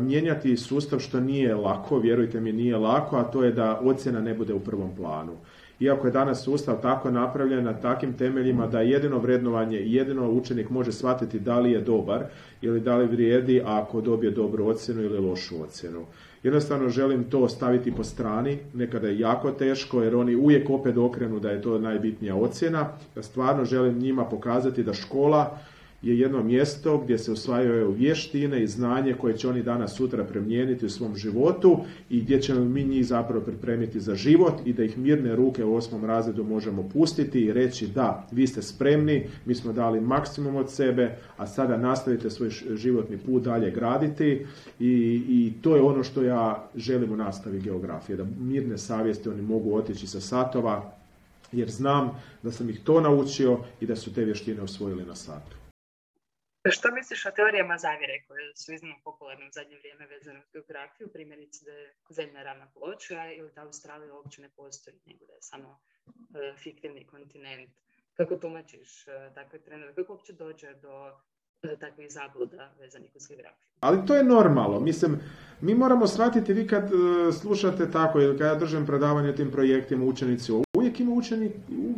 mijenjati 0.00 0.56
sustav 0.56 0.98
što 0.98 1.20
nije 1.20 1.54
lako, 1.54 1.98
vjerujte 1.98 2.40
mi 2.40 2.52
nije 2.52 2.76
lako, 2.76 3.16
a 3.16 3.24
to 3.24 3.44
je 3.44 3.52
da 3.52 3.80
ocjena 3.84 4.20
ne 4.20 4.34
bude 4.34 4.54
u 4.54 4.60
prvom 4.60 4.96
planu. 4.96 5.32
Iako 5.80 6.06
je 6.06 6.12
danas 6.12 6.44
sustav 6.44 6.80
tako 6.82 7.10
napravljen 7.10 7.64
na 7.64 7.72
takim 7.72 8.12
temeljima 8.12 8.66
da 8.66 8.80
jedino 8.80 9.18
vrednovanje 9.18 9.80
i 9.80 9.94
jedino 9.94 10.30
učenik 10.30 10.70
može 10.70 10.92
shvatiti 10.92 11.40
da 11.40 11.58
li 11.60 11.72
je 11.72 11.80
dobar 11.80 12.24
ili 12.62 12.80
da 12.80 12.96
li 12.96 13.06
vrijedi 13.06 13.62
ako 13.66 14.00
dobije 14.00 14.30
dobru 14.30 14.66
ocjenu 14.66 15.02
ili 15.02 15.18
lošu 15.18 15.62
ocjenu. 15.62 16.06
Jednostavno 16.42 16.88
želim 16.88 17.24
to 17.24 17.48
staviti 17.48 17.92
po 17.92 18.04
strani, 18.04 18.58
nekada 18.74 19.08
je 19.08 19.18
jako 19.18 19.50
teško 19.50 20.02
jer 20.02 20.16
oni 20.16 20.36
uvijek 20.36 20.70
opet 20.70 20.96
okrenu 20.96 21.40
da 21.40 21.50
je 21.50 21.62
to 21.62 21.78
najbitnija 21.78 22.34
ocjena. 22.34 22.88
Ja 23.16 23.22
stvarno 23.22 23.64
želim 23.64 23.98
njima 23.98 24.24
pokazati 24.24 24.82
da 24.82 24.94
škola 24.94 25.58
je 26.02 26.18
jedno 26.18 26.42
mjesto 26.42 26.98
gdje 26.98 27.18
se 27.18 27.32
usvajaju 27.32 27.92
vještine 27.92 28.62
i 28.62 28.66
znanje 28.66 29.14
koje 29.14 29.36
će 29.36 29.48
oni 29.48 29.62
danas 29.62 29.96
sutra 29.96 30.24
primijeniti 30.24 30.86
u 30.86 30.90
svom 30.90 31.16
životu 31.16 31.78
i 32.10 32.20
gdje 32.20 32.42
ćemo 32.42 32.64
mi 32.64 32.84
njih 32.84 33.06
zapravo 33.06 33.44
pripremiti 33.44 34.00
za 34.00 34.14
život 34.14 34.54
i 34.64 34.72
da 34.72 34.84
ih 34.84 34.98
mirne 34.98 35.36
ruke 35.36 35.64
u 35.64 35.74
osmom 35.74 36.04
razredu 36.04 36.44
možemo 36.44 36.88
pustiti 36.92 37.40
i 37.40 37.52
reći 37.52 37.86
da, 37.86 38.26
vi 38.32 38.46
ste 38.46 38.62
spremni, 38.62 39.26
mi 39.44 39.54
smo 39.54 39.72
dali 39.72 40.00
maksimum 40.00 40.56
od 40.56 40.70
sebe, 40.70 41.16
a 41.36 41.46
sada 41.46 41.76
nastavite 41.76 42.30
svoj 42.30 42.50
životni 42.74 43.18
put 43.18 43.42
dalje 43.42 43.70
graditi 43.70 44.46
i, 44.80 45.22
i 45.28 45.52
to 45.62 45.76
je 45.76 45.82
ono 45.82 46.04
što 46.04 46.22
ja 46.22 46.68
želim 46.76 47.12
u 47.12 47.16
nastavi 47.16 47.60
geografije, 47.60 48.16
da 48.16 48.26
mirne 48.40 48.78
savjesti 48.78 49.28
oni 49.28 49.42
mogu 49.42 49.76
otići 49.76 50.06
sa 50.06 50.20
satova 50.20 50.92
jer 51.52 51.70
znam 51.70 52.10
da 52.42 52.50
sam 52.50 52.70
ih 52.70 52.80
to 52.84 53.00
naučio 53.00 53.58
i 53.80 53.86
da 53.86 53.96
su 53.96 54.14
te 54.14 54.24
vještine 54.24 54.62
osvojili 54.62 55.04
na 55.04 55.14
satu. 55.14 55.57
Što 56.70 56.94
misliš 56.94 57.26
o 57.26 57.30
teorijama 57.30 57.78
zavjere 57.78 58.22
koje 58.28 58.56
su 58.56 58.72
iznimno 58.72 58.96
popularne 59.04 59.46
u 59.46 59.52
zadnje 59.52 59.76
vrijeme 59.78 60.06
vezane 60.06 60.38
uz 60.38 60.48
geografiju, 60.52 61.08
primjerice 61.12 61.64
da 61.64 61.72
je 61.72 61.94
zemlja 62.10 62.42
ravna 62.42 62.66
ploča 62.74 63.32
ili 63.32 63.50
da 63.54 63.62
Australija 63.62 64.14
uopće 64.14 64.42
ne 64.42 64.50
postoji, 64.56 64.96
nego 65.06 65.24
da 65.26 65.32
je 65.32 65.42
samo 65.42 65.78
e, 66.06 66.56
fiktivni 66.56 67.06
kontinent. 67.06 67.70
Kako 68.14 68.36
tumačiš 68.36 69.08
e, 69.08 69.30
takve 69.34 69.58
trendove? 69.58 69.94
Kako 69.94 70.12
uopće 70.12 70.32
dođe 70.32 70.74
do 70.74 71.12
e, 71.62 71.76
takvih 71.76 72.12
zabluda 72.12 72.74
vezanih 72.80 73.10
uz 73.14 73.26
geografiju? 73.28 73.68
Ali 73.80 74.06
to 74.06 74.16
je 74.16 74.24
normalno. 74.24 74.80
Mislim, 74.80 75.20
mi 75.60 75.74
moramo 75.74 76.06
shvatiti, 76.06 76.52
vi 76.52 76.66
kad 76.66 76.90
slušate 77.40 77.90
tako 77.90 78.20
ili 78.20 78.38
kad 78.38 78.46
ja 78.46 78.54
držim 78.54 78.86
predavanje 78.86 79.34
tim 79.34 79.50
projektima 79.50 80.04
učenici, 80.04 80.52
uvijek 80.76 81.00
ima 81.00 81.12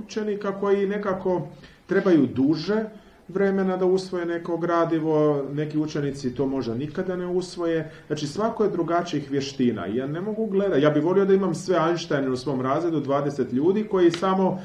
učenika 0.05 0.61
koji 0.61 0.87
nekako 0.87 1.49
trebaju 1.87 2.27
duže, 2.27 2.85
vremena 3.35 3.77
da 3.77 3.87
usvoje 3.87 4.27
neko 4.27 4.57
gradivo, 4.57 5.45
neki 5.53 5.79
učenici 5.79 6.35
to 6.35 6.47
možda 6.47 6.75
nikada 6.75 7.17
ne 7.17 7.27
usvoje. 7.27 7.91
Znači 8.07 8.27
svako 8.27 8.65
je 8.65 8.71
drugačijih 8.71 9.31
vještina. 9.31 9.87
Ja 9.87 10.07
ne 10.07 10.21
mogu 10.21 10.47
gledati, 10.47 10.83
ja 10.83 10.91
bih 10.91 11.05
volio 11.05 11.25
da 11.25 11.35
imam 11.35 11.55
sve 11.55 11.79
Einsteine 11.89 12.31
u 12.31 12.37
svom 12.37 12.61
razredu, 12.61 13.01
20 13.01 13.53
ljudi 13.53 13.85
koji 13.91 14.11
samo 14.11 14.61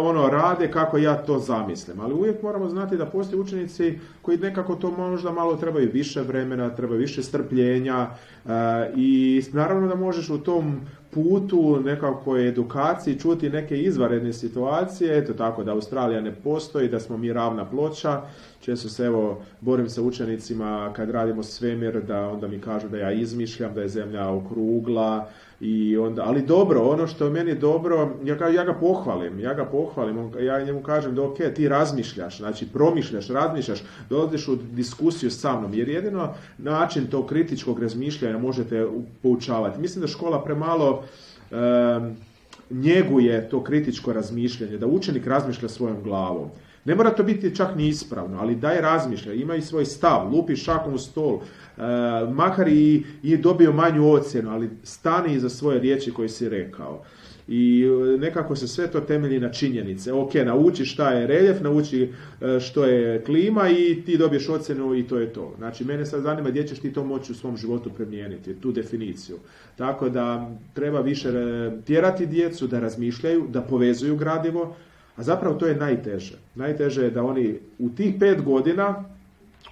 ono 0.00 0.28
rade 0.28 0.70
kako 0.70 0.98
ja 0.98 1.14
to 1.14 1.38
zamislim. 1.38 2.00
Ali 2.00 2.14
uvijek 2.14 2.42
moramo 2.42 2.68
znati 2.68 2.96
da 2.96 3.06
postoje 3.06 3.40
učenici 3.40 3.98
koji 4.22 4.38
nekako 4.38 4.74
to 4.74 4.90
možda 4.90 5.32
malo 5.32 5.56
trebaju 5.56 5.90
više 5.92 6.20
vremena, 6.20 6.70
trebaju 6.70 7.00
više 7.00 7.22
strpljenja 7.22 8.06
e, 8.06 8.48
i 8.96 9.42
naravno 9.52 9.88
da 9.88 9.94
možeš 9.94 10.30
u 10.30 10.38
tom 10.38 10.80
putu 11.14 11.80
nekako 11.84 12.38
edukaciji 12.38 13.18
čuti 13.18 13.50
neke 13.50 13.82
izvanredne 13.82 14.32
situacije, 14.32 15.18
eto 15.18 15.32
tako 15.32 15.64
da 15.64 15.72
Australija 15.72 16.20
ne 16.20 16.34
postoji, 16.34 16.88
da 16.88 17.00
smo 17.00 17.16
mi 17.16 17.32
ravna 17.32 17.64
ploča, 17.70 18.22
često 18.62 18.88
se 18.88 19.04
evo 19.04 19.42
borim 19.60 19.88
sa 19.88 20.02
učenicima 20.02 20.92
kad 20.96 21.10
radimo 21.10 21.42
svemir 21.42 22.02
da 22.02 22.28
onda 22.28 22.48
mi 22.48 22.60
kažu 22.60 22.88
da 22.88 22.98
ja 22.98 23.12
izmišljam, 23.12 23.74
da 23.74 23.82
je 23.82 23.88
zemlja 23.88 24.28
okrugla, 24.28 25.28
i 25.64 25.96
onda, 25.96 26.22
ali 26.26 26.42
dobro, 26.42 26.82
ono 26.82 27.06
što 27.06 27.24
je 27.24 27.30
meni 27.30 27.54
dobro, 27.54 28.16
ja, 28.24 28.48
ja 28.48 28.64
ga 28.64 28.74
pohvalim, 28.74 29.40
ja 29.40 29.54
ga 29.54 29.64
pohvalim, 29.64 30.32
ja 30.40 30.64
njemu 30.64 30.82
kažem 30.82 31.14
da 31.14 31.22
ok, 31.22 31.36
ti 31.54 31.68
razmišljaš, 31.68 32.38
znači 32.38 32.66
promišljaš, 32.72 33.28
razmišljaš, 33.28 33.82
dolaziš 34.10 34.48
u 34.48 34.56
diskusiju 34.56 35.30
sa 35.30 35.58
mnom, 35.58 35.74
jer 35.74 35.88
jedino 35.88 36.34
način 36.58 37.06
tog 37.06 37.26
kritičkog 37.26 37.80
razmišljanja 37.80 38.38
možete 38.38 38.86
poučavati. 39.22 39.80
Mislim 39.80 40.00
da 40.00 40.08
škola 40.08 40.44
premalo 40.44 41.04
njeguje 42.70 43.48
to 43.48 43.64
kritičko 43.64 44.12
razmišljanje, 44.12 44.78
da 44.78 44.86
učenik 44.86 45.26
razmišlja 45.26 45.68
svojom 45.68 46.02
glavom. 46.02 46.50
Ne 46.84 46.94
mora 46.94 47.10
to 47.10 47.22
biti 47.22 47.56
čak 47.56 47.76
ni 47.76 47.88
ispravno, 47.88 48.38
ali 48.40 48.56
daj 48.56 48.80
razmišljaj, 48.80 49.36
ima 49.36 49.56
i 49.56 49.62
svoj 49.62 49.84
stav, 49.84 50.32
lupi 50.32 50.56
šakom 50.56 50.94
u 50.94 50.98
stol, 50.98 51.38
e, 51.38 51.82
makar 52.32 52.68
i, 52.68 53.04
i 53.22 53.36
dobio 53.36 53.72
manju 53.72 54.10
ocjenu, 54.10 54.50
ali 54.50 54.70
stani 54.82 55.34
iza 55.34 55.48
svoje 55.48 55.80
riječi 55.80 56.12
koje 56.12 56.28
si 56.28 56.48
rekao 56.48 57.02
i 57.48 57.84
e, 57.84 58.18
nekako 58.18 58.56
se 58.56 58.68
sve 58.68 58.90
to 58.90 59.00
temelji 59.00 59.40
na 59.40 59.52
činjenice. 59.52 60.12
Ok, 60.12 60.34
nauči 60.34 60.84
šta 60.84 61.10
je 61.10 61.26
reljef, 61.26 61.60
nauči 61.60 62.02
e, 62.40 62.60
što 62.60 62.84
je 62.84 63.24
klima 63.24 63.68
i 63.68 64.02
ti 64.06 64.18
dobiješ 64.18 64.48
ocjenu 64.48 64.94
i 64.94 65.06
to 65.06 65.18
je 65.18 65.32
to. 65.32 65.54
Znači, 65.58 65.84
mene 65.84 66.06
sad 66.06 66.22
zanima 66.22 66.50
gdje 66.50 66.66
ćeš 66.66 66.78
ti 66.78 66.92
to 66.92 67.04
moći 67.04 67.32
u 67.32 67.34
svom 67.34 67.56
životu 67.56 67.90
primijeniti, 67.90 68.54
tu 68.54 68.72
definiciju. 68.72 69.36
Tako 69.76 70.08
da 70.08 70.50
treba 70.74 71.00
više 71.00 71.28
e, 71.28 71.70
tjerati 71.84 72.26
djecu 72.26 72.66
da 72.66 72.80
razmišljaju, 72.80 73.44
da 73.48 73.62
povezuju 73.62 74.16
gradivo, 74.16 74.76
a 75.16 75.22
zapravo 75.22 75.54
to 75.54 75.66
je 75.66 75.76
najteže. 75.76 76.38
Najteže 76.54 77.02
je 77.02 77.10
da 77.10 77.22
oni 77.22 77.58
u 77.78 77.88
tih 77.90 78.14
pet 78.20 78.42
godina 78.42 79.04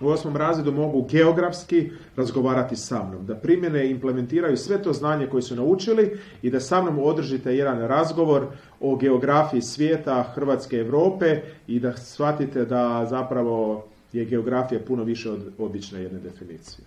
u 0.01 0.09
osmom 0.09 0.37
razredu 0.37 0.73
mogu 0.73 1.07
geografski 1.11 1.91
razgovarati 2.17 2.77
sa 2.77 3.05
mnom, 3.05 3.27
da 3.27 3.35
primjene 3.35 3.87
i 3.87 3.91
implementiraju 3.91 4.57
sve 4.57 4.83
to 4.83 4.93
znanje 4.93 5.27
koje 5.27 5.43
su 5.43 5.57
naučili 5.57 6.19
i 6.43 6.51
da 6.51 6.61
sa 6.61 6.83
mnom 6.83 6.99
održite 6.99 7.57
jedan 7.57 7.89
razgovor 7.89 8.47
o 8.81 8.97
geografiji 8.97 9.63
svijeta, 9.63 10.23
Hrvatske 10.35 10.77
Europe 10.77 11.41
i 11.67 11.81
da 11.81 11.97
shvatite 11.97 12.65
da 12.65 13.07
zapravo 13.11 13.85
je 14.13 14.25
geografija 14.25 14.81
puno 14.87 15.05
više 15.05 15.31
od 15.31 15.53
obične 15.59 16.03
jedne 16.03 16.19
definicije. 16.19 16.87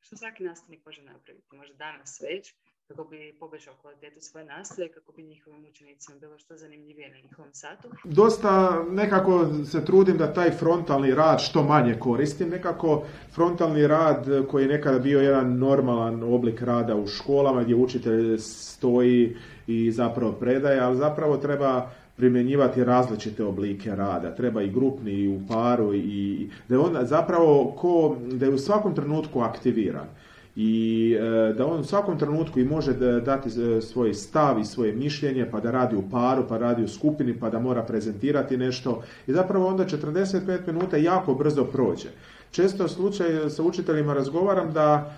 Što 0.00 0.16
svaki 0.16 0.44
nastavnik 0.44 0.86
može 0.86 1.02
napraviti? 1.02 1.56
Može 1.56 1.74
danas 1.74 2.20
već, 2.20 2.54
kako 2.90 3.04
bi 3.04 3.34
poboljšao 3.40 3.74
kvalitetu 3.82 4.20
svoje 4.20 4.46
nastave, 4.46 4.88
kako 4.88 5.12
bi 5.12 5.22
njihovim 5.22 5.64
učenicima 5.70 6.18
bilo 6.20 6.38
što 6.38 6.56
zanimljivije 6.56 7.10
na 7.10 7.16
njihovom 7.16 7.52
satu. 7.52 7.88
Dosta 8.04 8.82
nekako 8.90 9.46
se 9.64 9.84
trudim 9.84 10.16
da 10.18 10.32
taj 10.32 10.50
frontalni 10.50 11.14
rad 11.14 11.40
što 11.40 11.62
manje 11.62 11.96
koristim. 11.98 12.48
Nekako 12.48 13.04
frontalni 13.32 13.86
rad 13.86 14.26
koji 14.50 14.64
je 14.64 14.68
nekada 14.68 14.98
bio 14.98 15.20
jedan 15.20 15.58
normalan 15.58 16.22
oblik 16.22 16.62
rada 16.62 16.96
u 16.96 17.06
školama 17.06 17.62
gdje 17.62 17.74
učitelj 17.74 18.38
stoji 18.38 19.36
i 19.66 19.90
zapravo 19.90 20.32
predaje, 20.32 20.80
ali 20.80 20.96
zapravo 20.96 21.36
treba 21.36 21.90
primjenjivati 22.16 22.84
različite 22.84 23.44
oblike 23.44 23.96
rada. 23.96 24.34
Treba 24.34 24.62
i 24.62 24.70
grupni 24.70 25.12
i 25.12 25.28
u 25.28 25.40
paru 25.48 25.94
i 25.94 26.50
da 26.68 26.74
je 26.74 26.78
on 26.78 27.06
zapravo 27.06 27.74
ko, 27.78 28.16
da 28.32 28.46
je 28.46 28.54
u 28.54 28.58
svakom 28.58 28.94
trenutku 28.94 29.40
aktiviran 29.40 30.06
i 30.62 31.12
e, 31.14 31.52
da 31.52 31.66
on 31.66 31.80
u 31.80 31.84
svakom 31.84 32.18
trenutku 32.18 32.60
i 32.60 32.64
može 32.64 32.92
dati 33.20 33.48
e, 33.48 33.80
svoj 33.80 34.14
stav 34.14 34.60
i 34.60 34.64
svoje 34.64 34.92
mišljenje, 34.92 35.48
pa 35.50 35.60
da 35.60 35.70
radi 35.70 35.96
u 35.96 36.02
paru, 36.10 36.44
pa 36.48 36.58
radi 36.58 36.84
u 36.84 36.88
skupini, 36.88 37.38
pa 37.40 37.50
da 37.50 37.58
mora 37.58 37.82
prezentirati 37.82 38.56
nešto 38.56 39.02
i 39.26 39.32
zapravo 39.32 39.66
onda 39.66 39.84
45 39.84 40.66
minuta 40.66 40.96
jako 40.96 41.34
brzo 41.34 41.64
prođe. 41.64 42.08
Često 42.50 42.88
slučaj 42.88 43.50
sa 43.50 43.62
učiteljima 43.62 44.14
razgovaram 44.14 44.72
da 44.72 45.12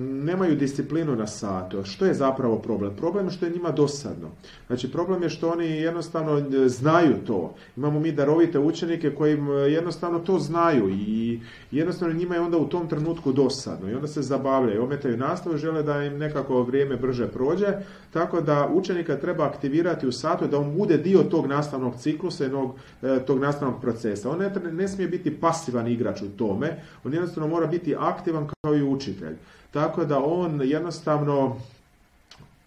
nemaju 0.00 0.56
disciplinu 0.56 1.16
na 1.16 1.26
satu. 1.26 1.84
Što 1.84 2.06
je 2.06 2.14
zapravo 2.14 2.58
problem? 2.58 2.96
Problem 2.96 3.26
je 3.26 3.30
što 3.30 3.46
je 3.46 3.52
njima 3.52 3.70
dosadno. 3.70 4.28
Znači 4.66 4.92
problem 4.92 5.22
je 5.22 5.30
što 5.30 5.50
oni 5.50 5.66
jednostavno 5.66 6.38
e, 6.38 6.68
znaju 6.68 7.14
to. 7.26 7.54
Imamo 7.76 8.00
mi 8.00 8.12
darovite 8.12 8.58
učenike 8.58 9.10
koji 9.10 9.38
jednostavno 9.68 10.18
to 10.18 10.38
znaju 10.38 10.88
i 10.90 11.40
jednostavno 11.70 12.14
njima 12.14 12.34
je 12.34 12.40
onda 12.40 12.58
u 12.58 12.68
tom 12.68 12.88
trenutku 12.88 13.32
dosadno 13.32 13.90
i 13.90 13.94
onda 13.94 14.06
se 14.06 14.22
zabavljaju, 14.22 14.84
ometaju 14.84 15.16
nastavu, 15.16 15.56
žele 15.56 15.82
da 15.82 16.02
im 16.02 16.18
nekako 16.18 16.62
vrijeme 16.62 16.96
brže 16.96 17.28
prođe, 17.28 17.66
tako 18.10 18.40
da 18.40 18.68
učenika 18.74 19.16
treba 19.16 19.44
aktivirati 19.44 20.06
u 20.06 20.12
satu 20.12 20.46
da 20.46 20.58
on 20.58 20.76
bude 20.76 20.98
dio 20.98 21.22
tog 21.22 21.46
nastavnog 21.46 21.94
ciklusa 21.96 22.46
i 22.46 22.50
tog 23.26 23.40
nastavnog 23.40 23.80
procesa. 23.80 24.30
On 24.30 24.38
ne, 24.38 24.50
ne 24.72 24.88
smije 24.88 25.08
biti 25.08 25.40
pasivan 25.40 25.88
igrač 25.88 26.22
u 26.22 26.28
tome, 26.50 26.82
on 27.04 27.12
jednostavno 27.12 27.48
mora 27.48 27.66
biti 27.66 27.96
aktivan 27.98 28.48
kao 28.62 28.74
i 28.74 28.82
učitelj. 28.82 29.36
Tako 29.70 30.04
da 30.04 30.18
on 30.18 30.60
jednostavno 30.64 31.56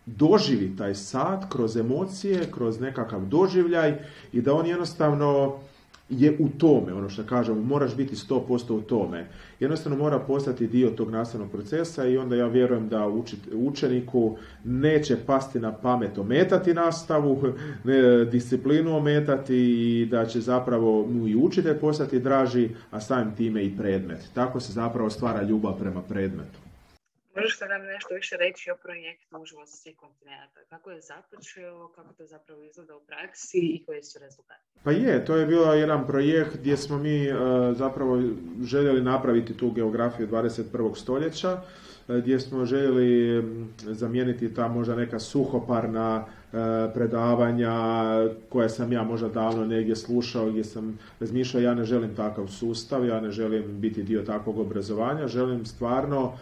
doživi 0.05 0.77
taj 0.77 0.95
sat 0.95 1.43
kroz 1.49 1.77
emocije, 1.77 2.51
kroz 2.51 2.79
nekakav 2.79 3.25
doživljaj 3.25 3.99
i 4.33 4.41
da 4.41 4.53
on 4.53 4.67
jednostavno 4.67 5.59
je 6.09 6.37
u 6.39 6.49
tome, 6.49 6.93
ono 6.93 7.09
što 7.09 7.23
kažemo, 7.23 7.61
moraš 7.61 7.95
biti 7.95 8.15
100% 8.15 8.73
u 8.73 8.81
tome. 8.81 9.27
Jednostavno 9.59 9.97
mora 9.97 10.19
postati 10.19 10.67
dio 10.67 10.89
tog 10.89 11.11
nastavnog 11.11 11.51
procesa 11.51 12.05
i 12.05 12.17
onda 12.17 12.35
ja 12.35 12.47
vjerujem 12.47 12.89
da 12.89 13.09
učeniku 13.53 14.37
neće 14.63 15.17
pasti 15.25 15.59
na 15.59 15.71
pamet 15.71 16.17
ometati 16.17 16.73
nastavu, 16.73 17.43
disciplinu 18.31 18.97
ometati 18.97 19.55
i 19.55 20.05
da 20.05 20.25
će 20.25 20.39
zapravo 20.39 21.07
mu 21.07 21.27
i 21.27 21.35
učitelj 21.35 21.79
postati 21.79 22.19
draži, 22.19 22.69
a 22.91 23.01
samim 23.01 23.35
time 23.35 23.65
i 23.65 23.77
predmet. 23.77 24.29
Tako 24.33 24.59
se 24.59 24.73
zapravo 24.73 25.09
stvara 25.09 25.41
ljubav 25.41 25.79
prema 25.79 26.01
predmetu. 26.01 26.62
Možeš 27.35 27.61
li 27.61 27.67
nam 27.67 27.81
nešto 27.85 28.13
više 28.13 28.37
reći 28.37 28.71
o 28.71 28.75
projektu 28.75 29.37
Uživo 29.41 29.65
za 29.65 29.75
svih 29.75 29.95
kontinenta? 29.97 30.59
Kako 30.69 30.91
je 30.91 31.01
započeo, 31.01 31.87
kako 31.95 32.13
to 32.13 32.25
zapravo 32.25 32.63
izgleda 32.63 32.95
u 32.95 33.05
praksi 33.05 33.57
i 33.57 33.83
koji 33.85 34.03
su 34.03 34.19
rezultati? 34.19 34.61
Pa 34.83 34.91
je, 34.91 35.25
to 35.25 35.35
je 35.35 35.45
bio 35.45 35.61
jedan 35.61 36.07
projekt 36.07 36.57
gdje 36.57 36.77
smo 36.77 36.97
mi 36.97 37.25
e, 37.25 37.33
zapravo 37.73 38.21
željeli 38.63 39.01
napraviti 39.01 39.57
tu 39.57 39.71
geografiju 39.71 40.27
21. 40.27 40.95
stoljeća, 40.95 41.61
e, 42.09 42.19
gdje 42.21 42.39
smo 42.39 42.65
željeli 42.65 43.43
zamijeniti 43.77 44.53
ta 44.53 44.67
možda 44.67 44.95
neka 44.95 45.19
suhoparna 45.19 46.25
predavanja 46.93 47.73
koje 48.49 48.69
sam 48.69 48.91
ja 48.91 49.03
možda 49.03 49.29
davno 49.29 49.65
negdje 49.65 49.95
slušao, 49.95 50.49
gdje 50.49 50.63
sam 50.63 50.99
razmišljao 51.19 51.63
ja 51.63 51.73
ne 51.73 51.85
želim 51.85 52.15
takav 52.15 52.47
sustav, 52.47 53.05
ja 53.05 53.21
ne 53.21 53.31
želim 53.31 53.63
biti 53.79 54.03
dio 54.03 54.21
takvog 54.21 54.59
obrazovanja, 54.59 55.27
želim 55.27 55.65
stvarno 55.65 56.33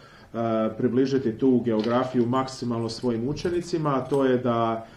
približiti 0.77 1.31
tu 1.31 1.61
geografiju 1.65 2.25
maksimalno 2.25 2.89
svojim 2.89 3.29
učenicima, 3.29 3.95
a 3.95 4.05
to 4.05 4.25
je 4.25 4.37
da 4.37 4.87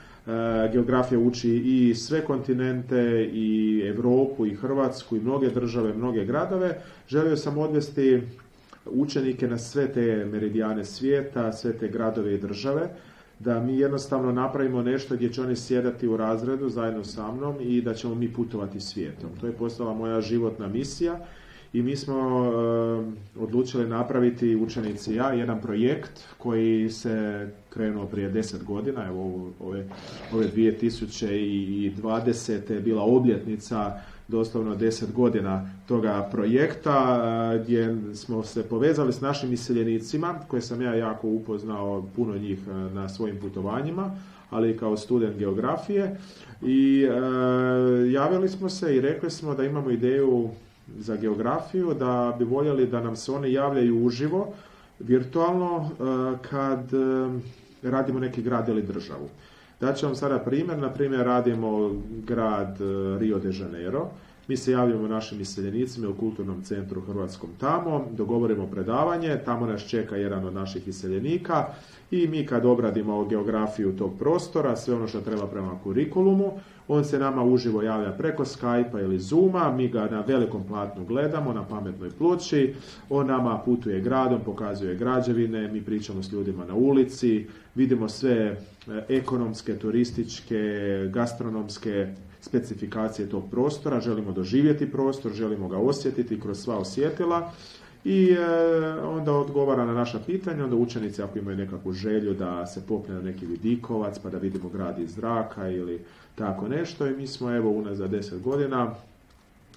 geografija 0.72 1.18
uči 1.18 1.50
i 1.50 1.94
sve 1.94 2.24
kontinente 2.24 3.31
i 3.33 3.83
Europu 3.87 4.46
i 4.46 4.55
Hrvatsku 4.55 5.16
i 5.16 5.20
mnoge 5.20 5.50
države, 5.50 5.94
mnoge 5.94 6.24
gradove. 6.24 6.79
Želio 7.09 7.37
sam 7.37 7.59
odvesti 7.59 8.22
učenike 8.87 9.48
na 9.48 9.59
sve 9.59 9.92
te 9.92 10.27
meridijane 10.33 10.85
svijeta, 10.85 11.53
sve 11.53 11.72
te 11.72 11.88
gradove 11.88 12.35
i 12.35 12.38
države, 12.38 12.88
da 13.38 13.60
mi 13.60 13.78
jednostavno 13.78 14.32
napravimo 14.32 14.82
nešto 14.82 15.14
gdje 15.14 15.32
će 15.32 15.42
oni 15.42 15.56
sjedati 15.56 16.08
u 16.08 16.16
razredu 16.16 16.68
zajedno 16.68 17.04
sa 17.04 17.32
mnom 17.32 17.56
i 17.60 17.82
da 17.82 17.94
ćemo 17.94 18.14
mi 18.14 18.32
putovati 18.32 18.80
svijetom. 18.80 19.30
To 19.40 19.46
je 19.46 19.52
postala 19.52 19.94
moja 19.94 20.20
životna 20.20 20.68
misija 20.68 21.18
i 21.74 21.82
mi 21.82 21.96
smo 21.96 22.16
eh, 22.16 22.20
odlučili 23.40 23.88
napraviti 23.88 24.56
učenici 24.56 25.14
ja 25.14 25.32
jedan 25.32 25.60
projekt 25.60 26.24
koji 26.38 26.90
se 26.90 27.48
krenuo 27.70 28.06
prije 28.06 28.28
deset 28.28 28.64
godina, 28.64 29.06
evo 29.06 29.50
ove, 29.60 29.86
ove 30.32 30.46
2020. 30.56 32.72
je 32.72 32.80
bila 32.80 33.02
obljetnica 33.02 34.00
doslovno 34.28 34.74
deset 34.74 35.12
godina 35.12 35.70
toga 35.88 36.28
projekta 36.32 37.22
eh, 37.54 37.62
gdje 37.62 37.96
smo 38.14 38.42
se 38.42 38.62
povezali 38.62 39.12
s 39.12 39.20
našim 39.20 39.52
iseljenicima 39.52 40.34
koje 40.48 40.62
sam 40.62 40.82
ja 40.82 40.94
jako 40.94 41.28
upoznao 41.28 42.04
puno 42.16 42.38
njih 42.38 42.58
eh, 42.68 42.72
na 42.72 43.08
svojim 43.08 43.37
putovanjima 43.40 44.10
ali 44.50 44.70
i 44.70 44.76
kao 44.76 44.96
student 44.96 45.37
geografije 45.37 46.16
i 46.62 47.06
javili 48.12 48.48
smo 48.48 48.68
se 48.68 48.96
i 48.96 49.00
rekli 49.00 49.30
smo 49.30 49.54
da 49.54 49.64
imamo 49.64 49.90
ideju 49.90 50.50
za 50.98 51.16
geografiju, 51.16 51.94
da 51.94 52.37
bi 52.38 52.44
voljeli 52.44 52.87
da 52.87 53.00
nam 53.00 53.16
se 53.16 53.32
one 53.32 53.52
javljaju 53.52 54.04
uživo, 54.04 54.54
virtualno, 54.98 55.90
e, 55.90 56.48
kad 56.48 56.94
e, 56.94 57.88
radimo 57.90 58.20
neki 58.20 58.42
grad 58.42 58.68
ili 58.68 58.82
državu. 58.82 59.28
Daću 59.80 60.06
vam 60.06 60.14
sada 60.14 60.38
primjer, 60.38 60.78
na 60.78 60.90
primjer 60.90 61.26
radimo 61.26 61.90
grad 62.26 62.80
e, 62.80 63.18
Rio 63.18 63.38
de 63.38 63.50
Janeiro, 63.52 64.08
mi 64.48 64.56
se 64.56 64.72
javljamo 64.72 65.08
našim 65.08 65.40
iseljenicima 65.40 66.08
u 66.08 66.14
kulturnom 66.14 66.62
centru 66.62 67.00
Hrvatskom 67.00 67.50
tamo, 67.60 68.06
dogovorimo 68.10 68.66
predavanje, 68.66 69.38
tamo 69.44 69.66
nas 69.66 69.82
čeka 69.82 70.16
jedan 70.16 70.46
od 70.46 70.54
naših 70.54 70.88
iseljenika 70.88 71.66
i 72.10 72.26
mi 72.28 72.46
kad 72.46 72.64
obradimo 72.64 73.24
geografiju 73.24 73.96
tog 73.96 74.18
prostora, 74.18 74.76
sve 74.76 74.94
ono 74.94 75.08
što 75.08 75.20
treba 75.20 75.46
prema 75.46 75.78
kurikulumu, 75.82 76.52
on 76.88 77.04
se 77.04 77.18
nama 77.18 77.44
uživo 77.44 77.82
javlja 77.82 78.12
preko 78.12 78.44
Skype-a 78.44 79.00
ili 79.00 79.18
Zooma, 79.18 79.72
mi 79.72 79.88
ga 79.88 80.08
na 80.10 80.20
velikom 80.20 80.64
platnu 80.68 81.04
gledamo, 81.04 81.52
na 81.52 81.64
pametnoj 81.64 82.10
ploči, 82.10 82.74
on 83.10 83.26
nama 83.26 83.58
putuje 83.64 84.00
gradom, 84.00 84.40
pokazuje 84.44 84.94
građevine, 84.94 85.68
mi 85.68 85.82
pričamo 85.82 86.22
s 86.22 86.32
ljudima 86.32 86.64
na 86.64 86.74
ulici, 86.74 87.46
vidimo 87.74 88.08
sve 88.08 88.34
e, 88.36 88.56
ekonomske, 89.08 89.78
turističke, 89.78 90.60
gastronomske 91.12 92.06
specifikacije 92.40 93.28
tog 93.28 93.50
prostora, 93.50 94.00
želimo 94.00 94.32
doživjeti 94.32 94.90
prostor, 94.90 95.32
želimo 95.32 95.68
ga 95.68 95.78
osjetiti 95.78 96.40
kroz 96.40 96.58
sva 96.58 96.78
osjetila 96.78 97.52
i 98.04 98.30
e, 98.30 98.46
onda 99.00 99.32
odgovara 99.32 99.84
na 99.84 99.94
naša 99.94 100.18
pitanja, 100.26 100.64
onda 100.64 100.76
učenici 100.76 101.22
ako 101.22 101.38
imaju 101.38 101.56
nekakvu 101.56 101.92
želju 101.92 102.34
da 102.34 102.66
se 102.66 102.86
popne 102.88 103.14
na 103.14 103.20
neki 103.20 103.46
vidikovac 103.46 104.18
pa 104.18 104.30
da 104.30 104.38
vidimo 104.38 104.68
grad 104.68 104.98
iz 104.98 105.14
zraka 105.14 105.68
ili 105.68 106.00
tako 106.34 106.68
nešto 106.68 107.06
i 107.06 107.16
mi 107.16 107.26
smo 107.26 107.50
evo 107.56 107.70
unazad 107.70 108.10
deset 108.10 108.42
godina 108.42 108.94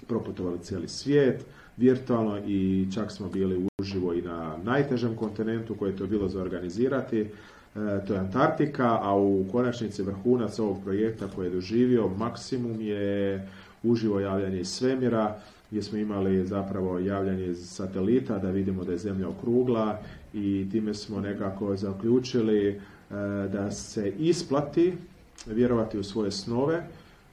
proputovali 0.07 0.59
cijeli 0.59 0.87
svijet, 0.87 1.45
virtualno 1.77 2.39
i 2.47 2.87
čak 2.93 3.11
smo 3.11 3.29
bili 3.29 3.67
uživo 3.81 4.13
i 4.13 4.21
na 4.21 4.57
najtežem 4.63 5.15
kontinentu 5.15 5.75
koje 5.75 5.89
je 5.89 5.97
to 5.97 6.07
bilo 6.07 6.29
za 6.29 6.41
organizirati. 6.41 7.19
E, 7.19 7.27
to 8.07 8.13
je 8.13 8.19
Antarktika, 8.19 8.99
a 9.01 9.15
u 9.15 9.45
konačnici 9.51 10.03
vrhunac 10.03 10.59
ovog 10.59 10.83
projekta 10.83 11.27
koji 11.35 11.45
je 11.45 11.51
doživio 11.51 12.07
maksimum 12.07 12.81
je 12.81 13.47
uživo 13.83 14.19
javljanje 14.19 14.59
iz 14.59 14.69
svemira, 14.69 15.39
gdje 15.69 15.83
smo 15.83 15.97
imali 15.97 16.45
zapravo 16.45 16.99
javljanje 16.99 17.45
iz 17.45 17.69
satelita 17.69 18.37
da 18.37 18.51
vidimo 18.51 18.83
da 18.83 18.91
je 18.91 18.97
zemlja 18.97 19.29
okrugla 19.29 19.99
i 20.33 20.67
time 20.71 20.93
smo 20.93 21.21
nekako 21.21 21.75
zaključili 21.75 22.67
e, 22.67 22.77
da 23.51 23.71
se 23.71 24.13
isplati 24.19 24.93
vjerovati 25.45 25.97
u 25.99 26.03
svoje 26.03 26.31
snove. 26.31 26.83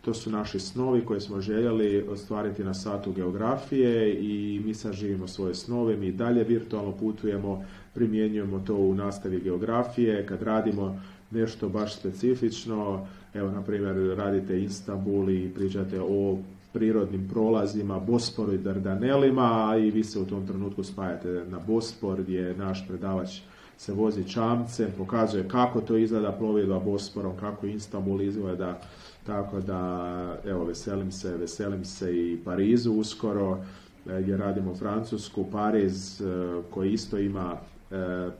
To 0.04 0.14
su 0.14 0.30
naši 0.30 0.60
snovi 0.60 1.04
koje 1.04 1.20
smo 1.20 1.40
željeli 1.40 2.02
ostvariti 2.08 2.64
na 2.64 2.74
satu 2.74 3.12
geografije 3.12 4.14
i 4.14 4.60
mi 4.64 4.74
sad 4.74 4.92
živimo 4.92 5.28
svoje 5.28 5.54
snove, 5.54 5.96
mi 5.96 6.12
dalje 6.12 6.44
virtualno 6.44 6.92
putujemo, 6.92 7.64
primjenjujemo 7.94 8.62
to 8.66 8.74
u 8.74 8.94
nastavi 8.94 9.40
geografije, 9.40 10.26
kad 10.26 10.42
radimo 10.42 11.00
nešto 11.30 11.68
baš 11.68 11.96
specifično, 11.96 13.06
evo 13.34 13.50
na 13.50 13.62
primjer 13.62 14.16
radite 14.16 14.62
Istanbul 14.62 15.30
i 15.30 15.50
pričate 15.54 16.00
o 16.00 16.38
prirodnim 16.74 17.28
prolazima, 17.28 17.98
Bosporu 17.98 18.52
i 18.52 18.58
Dardanelima 18.58 19.76
i 19.80 19.90
vi 19.90 20.04
se 20.04 20.18
u 20.18 20.24
tom 20.24 20.46
trenutku 20.46 20.82
spajate 20.82 21.44
na 21.48 21.58
Bospor 21.58 22.22
gdje 22.22 22.56
naš 22.56 22.88
predavač 22.88 23.40
se 23.76 23.92
vozi 23.92 24.28
čamcem, 24.28 24.86
pokazuje 24.98 25.48
kako 25.48 25.80
to 25.80 25.96
izgleda 25.96 26.32
plovidba 26.32 26.78
Bosporom, 26.78 27.36
kako 27.40 27.66
Istanbul 27.66 28.20
izgleda, 28.22 28.80
tako 29.26 29.60
da 29.60 30.38
evo 30.44 30.64
veselim 30.64 31.12
se, 31.12 31.36
veselim 31.36 31.84
se 31.84 32.16
i 32.16 32.38
Parizu 32.44 32.92
uskoro 32.92 33.58
e, 34.06 34.22
gdje 34.22 34.36
radimo 34.36 34.74
Francusku, 34.74 35.44
Pariz 35.52 36.20
e, 36.20 36.24
koji 36.70 36.92
isto 36.92 37.18
ima 37.18 37.56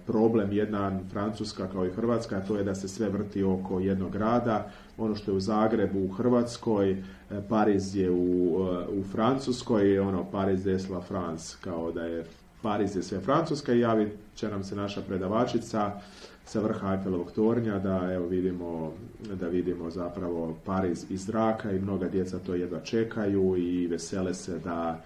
problem 0.06 0.52
jedna 0.52 1.00
Francuska 1.12 1.68
kao 1.72 1.86
i 1.86 1.90
Hrvatska, 1.90 2.40
to 2.40 2.56
je 2.56 2.64
da 2.64 2.74
se 2.74 2.88
sve 2.88 3.08
vrti 3.08 3.42
oko 3.42 3.80
jednog 3.80 4.12
grada. 4.12 4.70
Ono 4.98 5.16
što 5.16 5.30
je 5.30 5.36
u 5.36 5.40
Zagrebu 5.40 6.04
u 6.04 6.08
Hrvatskoj, 6.08 7.02
Pariz 7.48 7.96
je 7.96 8.10
u, 8.10 8.54
u 8.88 9.02
Francuskoj, 9.12 9.98
ono 9.98 10.24
Pariz 10.24 10.66
es 10.66 10.88
la 10.88 11.00
France, 11.00 11.56
kao 11.60 11.92
da 11.92 12.02
je 12.02 12.24
Pariz 12.62 12.96
je 12.96 13.02
sve 13.02 13.20
Francuska 13.20 13.72
i 13.72 13.80
javit 13.80 14.12
će 14.34 14.48
nam 14.48 14.64
se 14.64 14.76
naša 14.76 15.00
predavačica 15.00 15.92
sa 16.44 16.60
vrha 16.60 16.94
Eiffelovog 16.94 17.32
tornja 17.32 17.78
da 17.78 18.12
evo 18.12 18.26
vidimo, 18.26 18.92
da 19.40 19.48
vidimo 19.48 19.90
zapravo 19.90 20.56
Pariz 20.64 21.04
iz 21.10 21.24
zraka 21.24 21.72
i 21.72 21.80
mnoga 21.80 22.08
djeca 22.08 22.38
to 22.38 22.54
jedva 22.54 22.80
čekaju 22.80 23.56
i 23.56 23.86
vesele 23.86 24.34
se 24.34 24.58
da 24.58 25.00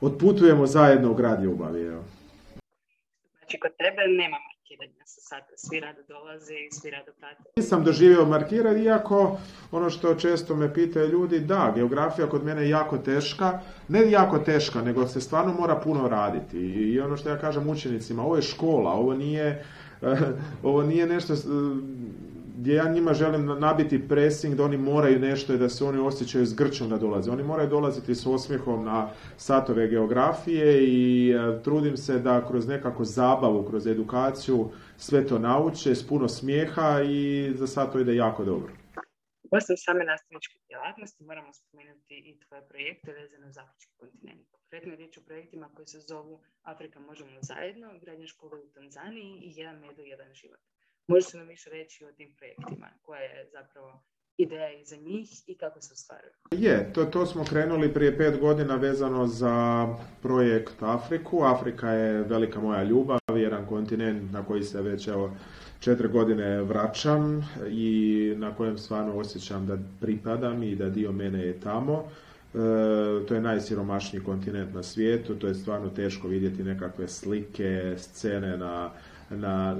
otputujemo 0.00 0.66
zajedno 0.66 1.10
u 1.10 1.14
grad 1.14 1.42
ljubavi. 1.42 1.82
Evo. 1.82 2.02
Znači 3.52 3.60
kod 3.60 3.76
tebe 3.76 4.02
nema 4.08 4.36
markiranja 4.48 5.04
sa 5.04 5.20
sata, 5.20 5.52
svi 5.56 5.80
rado 5.80 6.02
dolaze 6.08 6.54
i 6.54 6.70
svi 6.70 6.90
rado 6.90 7.12
prate. 7.20 7.42
Nisam 7.56 7.84
doživio 7.84 8.24
markiranje, 8.24 8.82
iako 8.82 9.38
ono 9.70 9.90
što 9.90 10.14
često 10.14 10.56
me 10.56 10.74
pitaju 10.74 11.08
ljudi, 11.08 11.40
da, 11.40 11.72
geografija 11.74 12.26
kod 12.28 12.44
mene 12.44 12.62
je 12.62 12.68
jako 12.68 12.98
teška, 12.98 13.60
ne 13.88 14.10
jako 14.10 14.38
teška, 14.38 14.82
nego 14.82 15.06
se 15.06 15.20
stvarno 15.20 15.52
mora 15.52 15.76
puno 15.76 16.08
raditi. 16.08 16.58
I 16.58 17.00
ono 17.00 17.16
što 17.16 17.28
ja 17.28 17.38
kažem 17.38 17.68
učenicima, 17.68 18.22
ovo 18.22 18.36
je 18.36 18.42
škola, 18.42 18.92
ovo 18.92 19.14
nije, 19.14 19.64
ovo 20.68 20.82
nije 20.82 21.06
nešto 21.06 21.34
gdje 22.62 22.74
ja 22.74 22.88
njima 22.88 23.14
želim 23.14 23.46
nabiti 23.46 24.08
pressing 24.08 24.54
da 24.54 24.64
oni 24.64 24.76
moraju 24.76 25.18
nešto 25.18 25.54
i 25.54 25.58
da 25.58 25.68
se 25.68 25.84
oni 25.84 25.98
osjećaju 25.98 26.46
zgrčom 26.46 26.88
da 26.88 26.98
dolaze. 26.98 27.30
Oni 27.30 27.42
moraju 27.42 27.68
dolaziti 27.68 28.14
s 28.14 28.26
osmijehom 28.26 28.84
na 28.84 29.10
satove 29.36 29.88
geografije 29.88 30.84
i 30.84 31.30
e, 31.30 31.62
trudim 31.62 31.96
se 31.96 32.18
da 32.18 32.46
kroz 32.48 32.68
nekako 32.68 33.04
zabavu, 33.04 33.66
kroz 33.68 33.86
edukaciju 33.86 34.70
sve 34.96 35.26
to 35.26 35.38
nauče 35.38 35.94
s 35.94 36.08
puno 36.08 36.28
smijeha 36.28 37.02
i 37.02 37.52
za 37.54 37.66
sad 37.66 37.92
to 37.92 37.98
ide 37.98 38.14
jako 38.14 38.44
dobro. 38.44 38.72
Osim 39.50 39.76
same 39.76 40.04
nastavničke 40.04 40.58
djelatnosti 40.68 41.24
moramo 41.24 41.52
spomenuti 41.52 42.14
i 42.14 42.40
tvoje 42.40 42.62
projekte 42.68 43.12
vezane 43.12 43.52
za 43.52 43.60
Afrički 43.60 43.92
kontinent. 43.96 44.46
Konkretno 44.50 44.90
je 44.92 44.96
riječ 44.96 45.18
o 45.18 45.20
projektima 45.26 45.68
koji 45.74 45.86
se 45.86 46.00
zovu 46.00 46.40
Afrika 46.62 47.00
možemo 47.00 47.38
zajedno, 47.40 47.98
gradnja 48.00 48.26
škole 48.26 48.60
u 48.60 48.70
Tanzaniji 48.74 49.32
i 49.46 49.52
jedan 49.56 49.76
medo, 49.80 50.02
jedan 50.02 50.34
život. 50.34 50.60
Možete 51.06 51.38
nam 51.38 51.48
više 51.48 51.70
reći 51.70 52.04
o 52.04 52.12
tim 52.12 52.34
projektima, 52.38 52.88
koja 53.02 53.20
je 53.20 53.48
zapravo 53.52 54.02
ideja 54.36 54.72
iza 54.72 54.96
njih 54.96 55.28
i 55.46 55.54
kako 55.54 55.80
se 55.80 55.92
ostvaruju? 55.92 56.32
Je, 56.50 56.92
to, 56.92 57.04
to 57.04 57.26
smo 57.26 57.44
krenuli 57.44 57.94
prije 57.94 58.18
pet 58.18 58.40
godina 58.40 58.76
vezano 58.76 59.26
za 59.26 59.86
projekt 60.22 60.82
Afriku. 60.82 61.42
Afrika 61.42 61.90
je 61.90 62.22
velika 62.22 62.60
moja 62.60 62.82
ljubav, 62.82 63.18
jedan 63.36 63.66
kontinent 63.66 64.32
na 64.32 64.44
koji 64.44 64.62
se 64.62 64.82
već 64.82 65.08
evo, 65.08 65.36
četiri 65.80 66.08
godine 66.08 66.62
vraćam 66.62 67.48
i 67.70 68.34
na 68.36 68.54
kojem 68.54 68.78
stvarno 68.78 69.16
osjećam 69.16 69.66
da 69.66 69.78
pripadam 70.00 70.62
i 70.62 70.76
da 70.76 70.88
dio 70.88 71.12
mene 71.12 71.46
je 71.46 71.60
tamo. 71.60 72.08
E, 72.54 72.58
to 73.26 73.34
je 73.34 73.40
najsiromašniji 73.40 74.24
kontinent 74.24 74.74
na 74.74 74.82
svijetu, 74.82 75.34
to 75.34 75.46
je 75.46 75.54
stvarno 75.54 75.88
teško 75.88 76.28
vidjeti 76.28 76.64
nekakve 76.64 77.08
slike, 77.08 77.94
scene 77.98 78.56
na 78.56 78.90
na, 79.36 79.76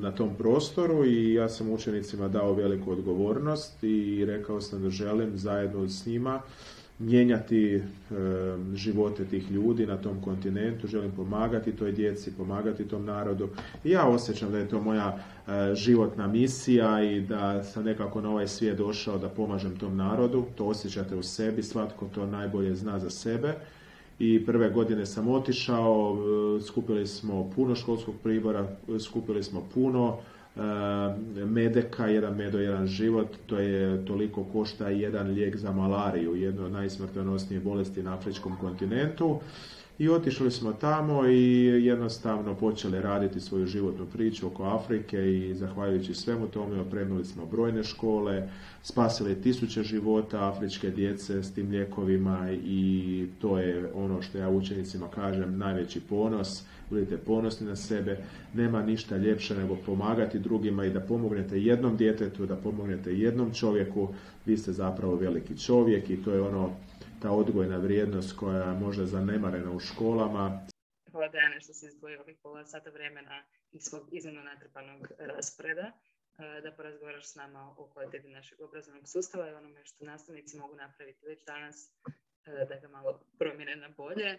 na 0.00 0.10
tom 0.10 0.34
prostoru 0.38 1.04
i 1.04 1.34
ja 1.34 1.48
sam 1.48 1.70
učenicima 1.70 2.28
dao 2.28 2.52
veliku 2.52 2.92
odgovornost 2.92 3.82
i 3.82 4.24
rekao 4.24 4.60
sam 4.60 4.82
da 4.82 4.90
želim 4.90 5.38
zajedno 5.38 5.88
s 5.88 6.06
njima 6.06 6.40
mijenjati 6.98 7.82
živote 8.74 9.24
tih 9.24 9.50
ljudi 9.50 9.86
na 9.86 9.96
tom 9.96 10.22
kontinentu, 10.22 10.86
želim 10.86 11.10
pomagati 11.16 11.72
toj 11.72 11.92
djeci, 11.92 12.36
pomagati 12.36 12.88
tom 12.88 13.04
narodu. 13.04 13.48
I 13.84 13.90
ja 13.90 14.08
osjećam 14.08 14.52
da 14.52 14.58
je 14.58 14.68
to 14.68 14.80
moja 14.80 15.18
e, 15.18 15.74
životna 15.74 16.26
misija 16.26 17.02
i 17.04 17.20
da 17.20 17.64
sam 17.64 17.84
nekako 17.84 18.20
na 18.20 18.30
ovaj 18.30 18.48
svijet 18.48 18.78
došao 18.78 19.18
da 19.18 19.28
pomažem 19.28 19.78
tom 19.78 19.96
narodu. 19.96 20.44
To 20.56 20.66
osjećate 20.66 21.16
u 21.16 21.22
sebi, 21.22 21.62
svatko 21.62 22.08
to 22.14 22.26
najbolje 22.26 22.74
zna 22.74 22.98
za 22.98 23.10
sebe 23.10 23.54
i 24.18 24.46
prve 24.46 24.70
godine 24.70 25.06
sam 25.06 25.28
otišao, 25.28 26.16
e, 26.58 26.62
skupili 26.62 27.06
smo 27.06 27.50
puno 27.56 27.74
školskog 27.74 28.14
pribora, 28.22 28.68
skupili 29.00 29.42
smo 29.42 29.68
puno 29.74 30.16
e, 30.56 30.60
medeka, 31.44 32.06
jedan 32.06 32.36
medo, 32.36 32.58
jedan 32.58 32.86
život, 32.86 33.28
to 33.46 33.58
je 33.58 34.04
toliko 34.06 34.44
košta 34.44 34.88
jedan 34.88 35.26
lijek 35.26 35.56
za 35.56 35.72
malariju, 35.72 36.36
jedno 36.36 36.66
od 36.66 36.72
najsmrtonosnije 36.72 37.60
bolesti 37.60 38.02
na 38.02 38.14
afričkom 38.14 38.56
kontinentu. 38.60 39.40
I 39.98 40.08
otišli 40.08 40.50
smo 40.50 40.72
tamo 40.72 41.26
i 41.26 41.64
jednostavno 41.84 42.54
počeli 42.54 43.00
raditi 43.00 43.40
svoju 43.40 43.66
životnu 43.66 44.06
priču 44.06 44.46
oko 44.46 44.64
Afrike 44.64 45.32
i 45.32 45.54
zahvaljujući 45.54 46.14
svemu 46.14 46.46
tome 46.46 46.80
opremili 46.80 47.24
smo 47.24 47.46
brojne 47.46 47.84
škole, 47.84 48.48
spasili 48.82 49.42
tisuće 49.42 49.82
života 49.82 50.48
afričke 50.48 50.90
djece 50.90 51.42
s 51.42 51.54
tim 51.54 51.70
lijekovima 51.70 52.50
i 52.64 53.26
to 53.40 53.58
je 53.58 53.90
ono 53.94 54.22
što 54.22 54.38
ja 54.38 54.48
učenicima 54.48 55.08
kažem 55.08 55.58
najveći 55.58 56.00
ponos. 56.00 56.62
Budite 56.90 57.16
ponosni 57.16 57.66
na 57.66 57.76
sebe, 57.76 58.18
nema 58.54 58.82
ništa 58.82 59.16
ljepše 59.16 59.54
nego 59.54 59.76
pomagati 59.86 60.38
drugima 60.38 60.84
i 60.84 60.90
da 60.90 61.00
pomognete 61.00 61.62
jednom 61.62 61.96
djetetu, 61.96 62.46
da 62.46 62.56
pomognete 62.56 63.18
jednom 63.18 63.54
čovjeku, 63.54 64.08
vi 64.46 64.56
ste 64.56 64.72
zapravo 64.72 65.16
veliki 65.16 65.58
čovjek 65.58 66.10
i 66.10 66.16
to 66.16 66.32
je 66.32 66.40
ono 66.40 66.70
ta 67.22 67.30
odgojna 67.30 67.76
vrijednost 67.76 68.36
koja 68.36 68.62
je 68.62 68.74
možda 68.74 69.06
zanemarena 69.06 69.70
u 69.72 69.80
školama. 69.80 70.66
Hvala 71.10 71.28
Dejane 71.28 71.60
što 71.60 71.72
si 71.72 71.86
izdvojio 71.86 72.20
ovih 72.20 72.38
pola 72.42 72.64
sata 72.64 72.90
vremena 72.90 73.44
iz 73.72 73.82
svog 73.82 74.08
iznimno 74.12 74.42
natrpanog 74.42 75.08
rasporeda 75.18 75.86
e, 75.86 76.60
da 76.60 76.72
porazgovaraš 76.76 77.30
s 77.30 77.34
nama 77.34 77.74
o 77.76 77.90
kvaliteti 77.92 78.28
našeg 78.28 78.60
obrazovnog 78.60 79.08
sustava 79.08 79.48
i 79.48 79.54
onome 79.54 79.84
što 79.84 80.04
nastavnici 80.04 80.58
mogu 80.58 80.74
napraviti 80.76 81.26
već 81.26 81.44
danas 81.44 81.92
e, 82.46 82.66
da 82.68 82.80
ga 82.80 82.88
malo 82.88 83.20
promjene 83.38 83.76
na 83.76 83.88
bolje. 83.96 84.38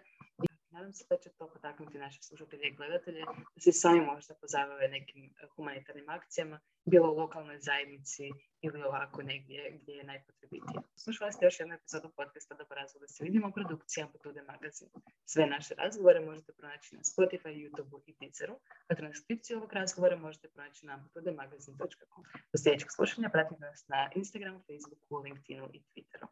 Nadam 0.71 0.93
se 0.93 1.05
da 1.09 1.17
će 1.17 1.29
to 1.29 1.49
potaknuti 1.53 1.97
naše 1.97 2.21
slušatelje 2.21 2.67
i 2.67 2.75
gledatelje 2.75 3.21
da 3.55 3.61
se 3.61 3.71
sami 3.71 4.01
možda 4.01 4.33
pozabave 4.41 4.87
nekim 4.87 5.33
humanitarnim 5.55 6.09
akcijama, 6.09 6.59
bilo 6.85 7.11
u 7.11 7.17
lokalnoj 7.17 7.59
zajednici 7.59 8.29
ili 8.61 8.83
ovako 8.83 9.23
negdje 9.23 9.79
gdje 9.81 9.93
je 9.93 10.03
najpotrebitije. 10.03 10.79
Slušali 10.95 11.31
ste 11.33 11.45
još 11.45 11.59
jednu 11.59 11.75
epizodu 11.75 12.09
podcasta 12.15 12.55
Dobar 12.55 12.77
razgovor 12.77 13.01
da 13.01 13.13
se 13.13 13.23
vidimo 13.23 13.51
produkcija 13.51 14.05
Amplitude 14.05 14.41
magazin. 14.41 14.89
Sve 15.25 15.45
naše 15.45 15.73
razgovore 15.75 16.19
možete 16.19 16.53
pronaći 16.53 16.95
na 16.95 17.01
Spotify, 17.01 17.51
YouTube 17.63 18.01
i 18.05 18.15
Deezeru, 18.19 18.59
a 18.87 18.95
transkripciju 18.95 19.57
ovog 19.57 19.73
razgovora 19.73 20.15
možete 20.15 20.49
pronaći 20.49 20.85
na 20.85 20.93
amplitudemagazin.com. 20.93 22.23
Do 22.51 22.57
sljedećeg 22.63 22.89
slušanja 22.91 23.29
pratite 23.29 23.61
nas 23.61 23.87
na 23.87 24.09
Instagramu, 24.15 24.59
Facebooku, 24.59 25.23
LinkedInu 25.23 25.69
i 25.73 25.79
Twitteru. 25.89 26.27